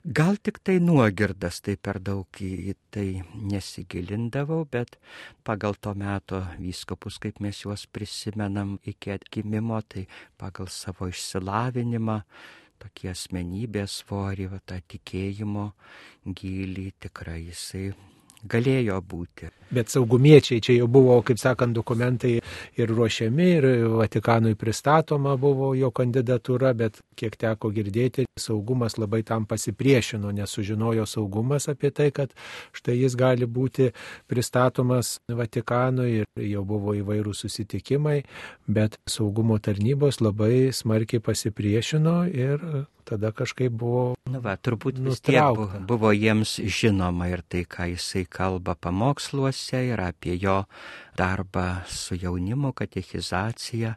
Gal 0.00 0.38
tik 0.40 0.62
tai 0.64 0.78
nuogirdas, 0.80 1.58
tai 1.60 1.74
per 1.76 1.98
daug 2.00 2.38
į 2.40 2.72
tai 2.88 3.20
nesigilindavau, 3.36 4.62
bet 4.64 4.96
pagal 5.44 5.76
to 5.76 5.92
meto 5.92 6.38
vyskopus, 6.56 7.18
kaip 7.20 7.36
mes 7.44 7.60
juos 7.60 7.84
prisimenam 7.84 8.78
iki 8.80 9.12
atgimimo, 9.12 9.82
tai 9.84 10.06
pagal 10.40 10.72
savo 10.72 11.10
išsilavinimą, 11.12 12.16
tokie 12.80 13.10
asmenybės 13.12 13.98
svorį, 14.00 14.48
tą 14.64 14.80
tikėjimo 14.88 15.66
gilį 16.24 16.86
tikrai 17.04 17.42
jisai 17.50 17.90
galėjo 18.48 19.00
būti. 19.04 19.50
Bet 19.70 19.92
saugumiečiai 19.92 20.62
čia 20.64 20.74
jau 20.80 20.88
buvo, 20.90 21.14
kaip 21.22 21.38
sakant, 21.38 21.74
dokumentai 21.76 22.32
ir 22.80 22.90
ruošiami, 22.90 23.48
ir 23.58 23.66
Vatikanui 24.00 24.56
pristatoma 24.58 25.36
buvo 25.38 25.70
jo 25.78 25.92
kandidatūra, 25.94 26.72
bet 26.74 26.98
kiek 27.18 27.36
teko 27.38 27.70
girdėti, 27.74 28.26
saugumas 28.40 28.98
labai 28.98 29.22
tam 29.26 29.46
pasipriešino, 29.46 30.32
nes 30.34 30.50
sužinojo 30.50 31.06
saugumas 31.06 31.68
apie 31.70 31.92
tai, 31.94 32.10
kad 32.10 32.34
štai 32.74 32.96
jis 32.98 33.14
gali 33.18 33.46
būti 33.46 33.92
pristatomas 34.30 35.18
Vatikanui 35.30 36.24
ir 36.24 36.46
jau 36.50 36.64
buvo 36.66 36.96
įvairių 36.98 37.34
susitikimai, 37.36 38.22
bet 38.66 38.98
saugumo 39.06 39.60
tarnybos 39.62 40.18
labai 40.24 40.72
smarkiai 40.74 41.22
pasipriešino 41.22 42.16
ir 42.34 42.66
tada 43.10 43.32
kažkaip 43.34 43.74
buvo. 43.74 44.02
Na, 44.30 44.38
va, 44.42 44.54
turbūt 44.54 45.00
vis 45.02 45.22
tiek 45.24 45.58
buvo, 45.88 46.12
jiems 46.14 46.58
žinoma 46.62 47.30
ir 47.32 47.42
tai, 47.42 47.64
ką 47.66 47.88
jisai 47.90 48.24
kalba 48.30 48.76
pamoksluose 48.78 49.82
ir 49.90 50.02
apie 50.04 50.36
jo 50.38 50.62
darbą 51.18 51.82
su 51.90 52.18
jaunimo 52.18 52.70
katechizacija, 52.76 53.96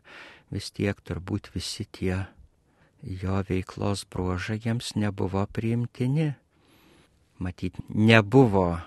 vis 0.54 0.71
tiek 0.73 0.97
turbūt 1.06 1.52
visi 1.54 1.86
tie 1.86 2.23
jo 3.04 3.43
veiklos 3.49 4.08
bruožai 4.10 4.58
jiems 4.63 4.95
nebuvo 4.97 5.45
priimtini. 5.45 6.34
Matyt, 7.43 7.78
nebuvo 7.89 8.80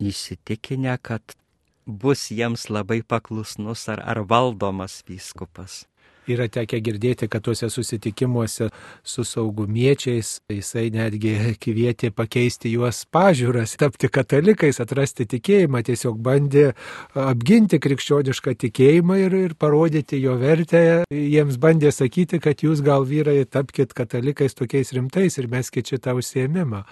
įsitikinę, 0.00 0.96
kad 1.02 1.36
bus 1.84 2.28
jiems 2.30 2.68
labai 2.70 3.02
paklusnus 3.02 3.88
ar, 3.92 4.00
ar 4.00 4.24
valdomas 4.28 5.00
vyskupas 5.08 5.89
yra 6.34 6.46
tekę 6.52 6.80
girdėti, 6.84 7.28
kad 7.30 7.44
tuose 7.44 7.68
susitikimuose 7.72 8.68
su 9.06 9.24
saugumiečiais 9.26 10.32
jisai 10.50 10.88
netgi 10.94 11.34
kvietė 11.62 12.10
pakeisti 12.14 12.72
juos 12.74 13.02
pažiūras, 13.12 13.76
tapti 13.80 14.10
katalikais, 14.12 14.80
atrasti 14.82 15.26
tikėjimą, 15.30 15.82
tiesiog 15.86 16.18
bandė 16.22 16.70
apginti 17.18 17.80
krikščionišką 17.82 18.56
tikėjimą 18.66 19.18
ir, 19.24 19.38
ir 19.48 19.56
parodyti 19.60 20.20
jo 20.22 20.36
vertę. 20.40 20.82
Jiems 21.14 21.58
bandė 21.60 21.92
sakyti, 21.94 22.40
kad 22.42 22.64
jūs 22.64 22.84
gal 22.86 23.06
vyrai 23.08 23.42
tapkite 23.48 23.96
katalikais 23.96 24.56
tokiais 24.58 24.92
rimtais 24.96 25.38
ir 25.40 25.50
meskite 25.50 25.96
šitą 25.96 26.14
užsiemimą. 26.18 26.84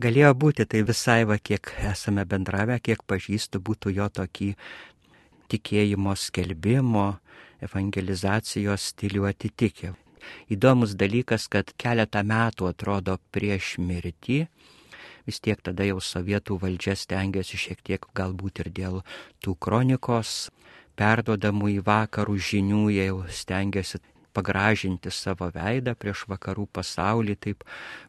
Galėjo 0.00 0.32
būti 0.38 0.66
tai 0.66 0.82
visai 0.86 1.22
va, 1.28 1.38
kiek 1.38 1.70
esame 1.92 2.24
bendravę, 2.26 2.80
kiek 2.82 3.04
pažįstu, 3.06 3.60
būtų 3.62 3.94
jo 3.94 4.08
tokį 4.10 4.54
tikėjimo 5.52 6.14
skelbimo, 6.18 7.12
evangelizacijos 7.66 8.90
stilių 8.92 9.28
atitikė. 9.30 9.94
Įdomus 10.52 10.94
dalykas, 10.96 11.48
kad 11.52 11.72
keletą 11.80 12.22
metų 12.24 12.70
atrodo 12.70 13.18
prieš 13.34 13.76
mirtį, 13.78 14.44
vis 15.26 15.40
tiek 15.44 15.60
tada 15.64 15.86
jau 15.88 16.00
sovietų 16.00 16.58
valdžia 16.62 16.96
stengiasi 16.96 17.60
šiek 17.60 17.84
tiek 17.84 18.08
galbūt 18.16 18.64
ir 18.64 18.72
dėl 18.78 18.98
tų 19.44 19.56
kronikos 19.60 20.50
perdodamų 20.98 21.76
į 21.76 21.78
vakarų 21.86 22.36
žinių, 22.50 22.82
jie 22.94 23.08
jau 23.10 23.22
stengiasi 23.28 24.00
pagražinti 24.34 25.12
savo 25.14 25.48
veidą 25.54 25.94
prieš 25.98 26.24
vakarų 26.30 26.66
pasaulį, 26.74 27.36
taip 27.46 27.64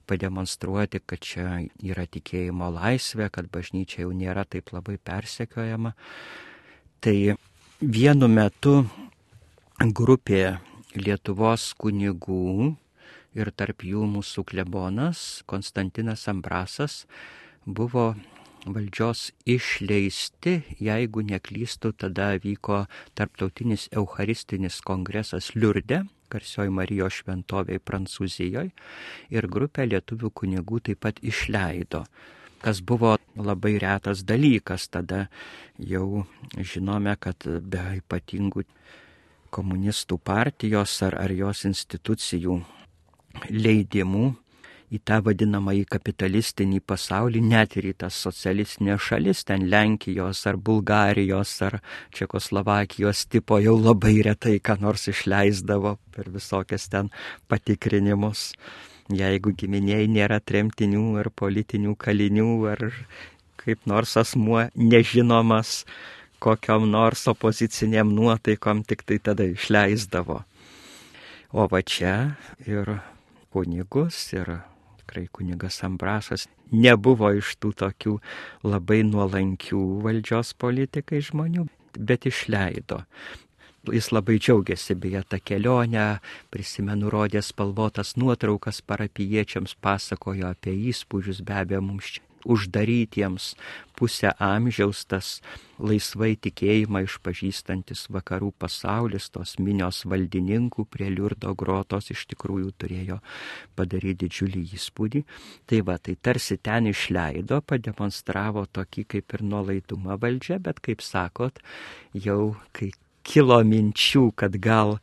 pademonstruoti, 0.10 1.02
kad 1.06 1.22
čia 1.22 1.60
yra 1.86 2.08
tikėjimo 2.10 2.72
laisvė, 2.74 3.30
kad 3.34 3.50
bažnyčia 3.54 4.04
jau 4.06 4.14
nėra 4.14 4.46
taip 4.50 4.74
labai 4.74 4.98
persekiojama. 4.98 5.94
Tai 7.06 7.18
vienu 7.82 8.30
metu 8.32 8.80
grupė 9.84 10.60
Lietuvos 10.96 11.74
kunigų 11.76 12.76
ir 13.36 13.50
tarp 13.52 13.84
jų 13.84 14.06
mūsų 14.08 14.46
klebonas 14.48 15.44
Konstantinas 15.46 16.30
Ambrasas 16.32 17.04
buvo 17.66 18.16
valdžios 18.66 19.34
išleisti, 19.46 20.64
jeigu 20.80 21.22
neklystų, 21.28 21.92
tada 21.92 22.38
vyko 22.40 22.86
tarptautinis 23.14 23.90
eucharistinis 23.92 24.80
kongresas 24.82 25.52
Liurde, 25.56 26.06
garsioji 26.32 26.72
Marijos 26.72 27.20
šventovėje 27.20 27.84
Prancūzijoje, 27.84 28.72
ir 29.30 29.48
grupė 29.52 29.90
lietuvių 29.92 30.32
kunigų 30.32 30.80
taip 30.88 31.04
pat 31.04 31.20
išleido 31.22 32.06
kas 32.66 32.80
buvo 32.82 33.12
labai 33.38 33.76
retas 33.78 34.24
dalykas. 34.26 34.88
Tada 34.90 35.28
jau 35.78 36.26
žinome, 36.58 37.14
kad 37.22 37.46
be 37.46 37.84
ypatingų 38.00 38.64
komunistų 39.56 40.20
partijos 40.20 40.98
ar, 41.08 41.16
ar 41.24 41.32
jos 41.32 41.66
institucijų 41.70 42.60
leidimų 43.52 44.34
į 44.94 45.00
tą 45.08 45.20
vadinamąjį 45.26 45.86
kapitalistinį 45.90 46.82
pasaulį, 46.88 47.42
net 47.50 47.76
ir 47.80 47.90
į 47.92 47.94
tas 48.04 48.18
socialistinės 48.28 49.02
šalis, 49.08 49.44
ten 49.48 49.66
Lenkijos 49.72 50.46
ar 50.50 50.60
Bulgarijos 50.70 51.54
ar 51.66 51.80
Čekoslovakijos 52.16 53.26
tipo 53.32 53.60
jau 53.64 53.76
labai 53.80 54.20
retai 54.28 54.60
ką 54.60 54.78
nors 54.82 55.08
išleisdavo 55.12 55.98
per 56.16 56.30
visokias 56.34 56.90
ten 56.92 57.10
patikrinimus. 57.50 58.54
Jeigu 59.06 59.54
giminiai 59.54 60.08
nėra 60.10 60.40
tremtinių 60.42 61.20
ar 61.22 61.30
politinių 61.30 61.94
kalinių 62.02 62.52
ar 62.72 62.88
kaip 63.62 63.86
nors 63.90 64.16
asmuo 64.18 64.68
nežinomas 64.76 65.84
kokiam 66.40 66.90
nors 66.90 67.28
opoziciniam 67.28 68.12
nuotaikom 68.14 68.84
tik 68.84 69.04
tai 69.08 69.20
tada 69.20 69.46
išleisdavo. 69.48 70.42
O 71.56 71.68
va 71.72 71.82
čia 71.82 72.36
ir 72.68 72.98
kunigus, 73.54 74.18
ir 74.34 74.58
tikrai 75.00 75.28
kunigas 75.32 75.80
Ambrasas 75.88 76.48
nebuvo 76.72 77.32
iš 77.38 77.56
tų 77.62 77.72
tokių 77.80 78.18
labai 78.66 79.04
nuolankių 79.08 79.82
valdžios 80.04 80.54
politikai 80.60 81.22
žmonių, 81.24 81.68
bet 81.96 82.28
išleido. 82.28 83.04
Jis 83.94 84.10
labai 84.10 84.40
džiaugiasi 84.42 84.96
beje 84.98 85.22
tą 85.30 85.38
kelionę, 85.46 86.20
prisimenu 86.50 87.12
rodė 87.14 87.44
spalvotas 87.46 88.16
nuotraukas 88.18 88.82
parapiečiams, 88.82 89.78
pasakojo 89.78 90.50
apie 90.50 90.74
įspūdžius, 90.90 91.44
be 91.46 91.60
abejo, 91.62 91.84
mums 91.86 92.16
čia 92.18 92.24
uždarytiems 92.46 93.54
pusę 93.96 94.32
amžiaus 94.42 95.06
tas 95.10 95.30
laisvai 95.80 96.36
tikėjimą 96.40 97.02
išpažįstantis 97.06 98.06
vakarų 98.16 98.52
pasaulis, 98.60 99.30
tos 99.34 99.56
minios 99.60 100.04
valdininkų 100.08 100.86
prie 100.92 101.10
liurdo 101.12 101.54
grotos 101.58 102.12
iš 102.14 102.26
tikrųjų 102.32 102.74
turėjo 102.80 103.20
padaryti 103.76 104.26
didžiulį 104.26 104.64
įspūdį. 104.78 105.24
Tai 105.68 105.82
va, 105.88 105.98
tai 106.00 106.16
tarsi 106.16 106.58
ten 106.58 106.92
išleido, 106.92 107.62
pademonstravo 107.62 108.66
tokį 108.72 109.08
kaip 109.16 109.38
ir 109.38 109.46
nuolaidumą 109.54 110.20
valdžia, 110.22 110.60
bet 110.60 110.80
kaip 110.84 111.04
sakot, 111.04 111.60
jau 112.14 112.56
kai 112.76 112.92
kilo 113.26 113.60
minčių, 113.66 114.30
kad 114.38 114.56
gal 114.62 114.98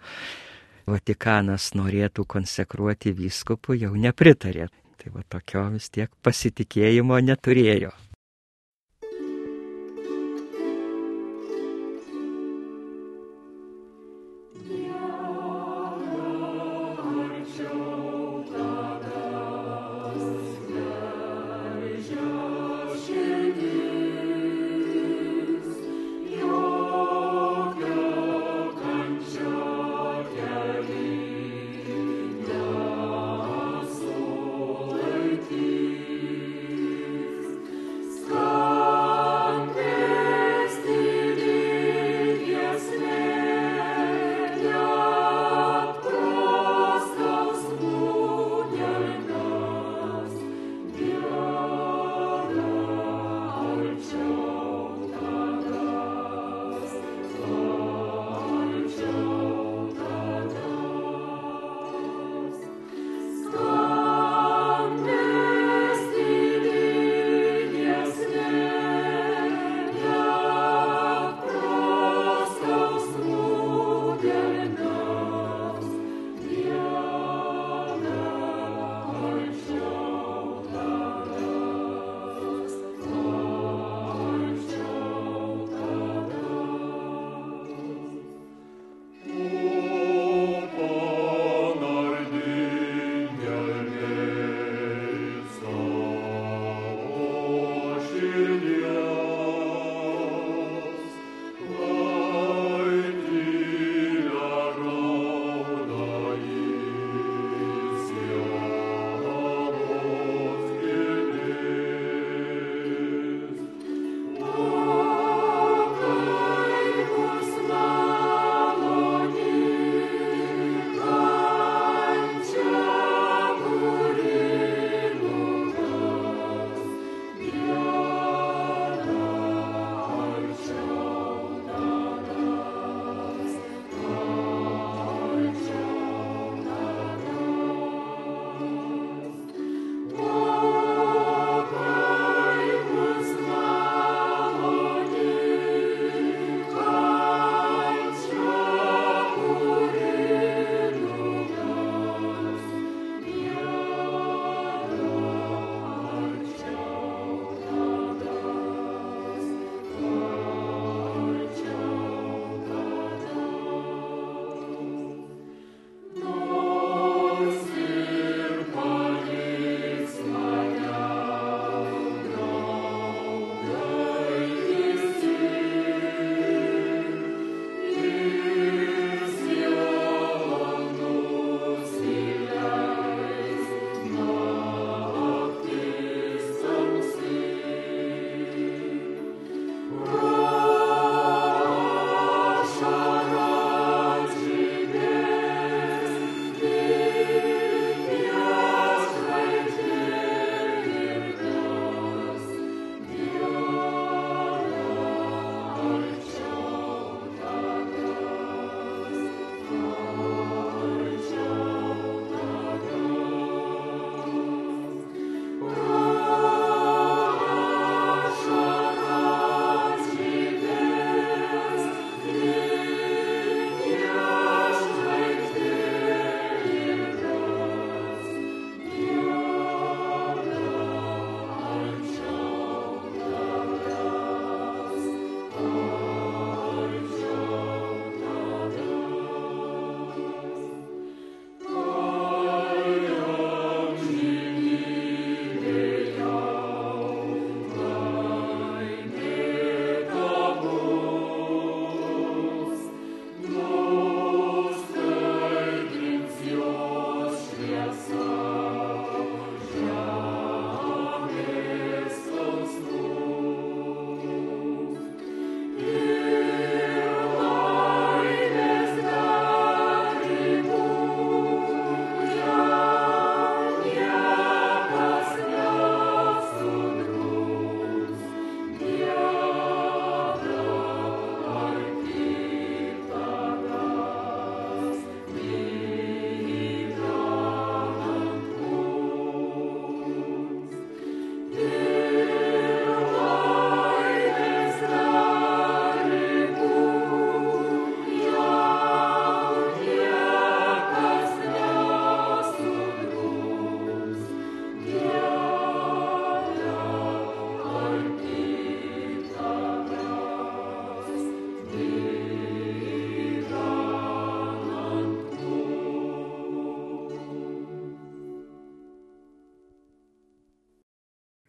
Vatikanas 0.83 1.73
norėtų 1.79 2.25
konsekruoti 2.27 3.13
vyskupų, 3.15 3.77
jau 3.85 3.93
nepritarė. 3.95 4.67
Tai 4.99 5.13
va 5.15 5.23
tokio 5.35 5.65
vis 5.75 5.89
tiek 5.95 6.11
pasitikėjimo 6.23 7.19
neturėjo. 7.29 7.93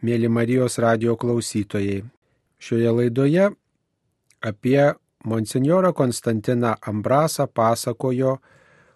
Mėly 0.04 0.28
Marijos 0.28 0.76
radio 0.84 1.14
klausytojai, 1.16 2.01
šioje 2.60 2.89
laidoje 2.91 3.45
apie 4.43 4.82
monsinjorą 5.24 5.93
Konstantiną 5.95 6.74
Ambrasą 6.91 7.45
pasakojo 7.47 8.34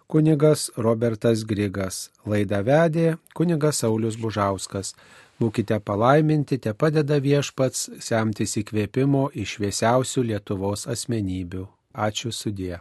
kunigas 0.06 0.66
Robertas 0.76 1.46
Grigas. 1.48 2.10
Laidą 2.28 2.60
vedė 2.66 3.06
kunigas 3.32 3.80
Saulis 3.80 4.20
Bužauskas. 4.20 4.92
Būkite 5.40 5.78
palaiminti, 5.80 6.58
te 6.60 6.74
padeda 6.74 7.16
viešpats 7.24 7.88
semtis 8.04 8.58
įkvėpimo 8.60 9.30
iš 9.32 9.56
šviesiausių 9.56 10.26
Lietuvos 10.32 10.84
asmenybių. 10.92 11.64
Ačiū 11.94 12.34
sudie. 12.36 12.76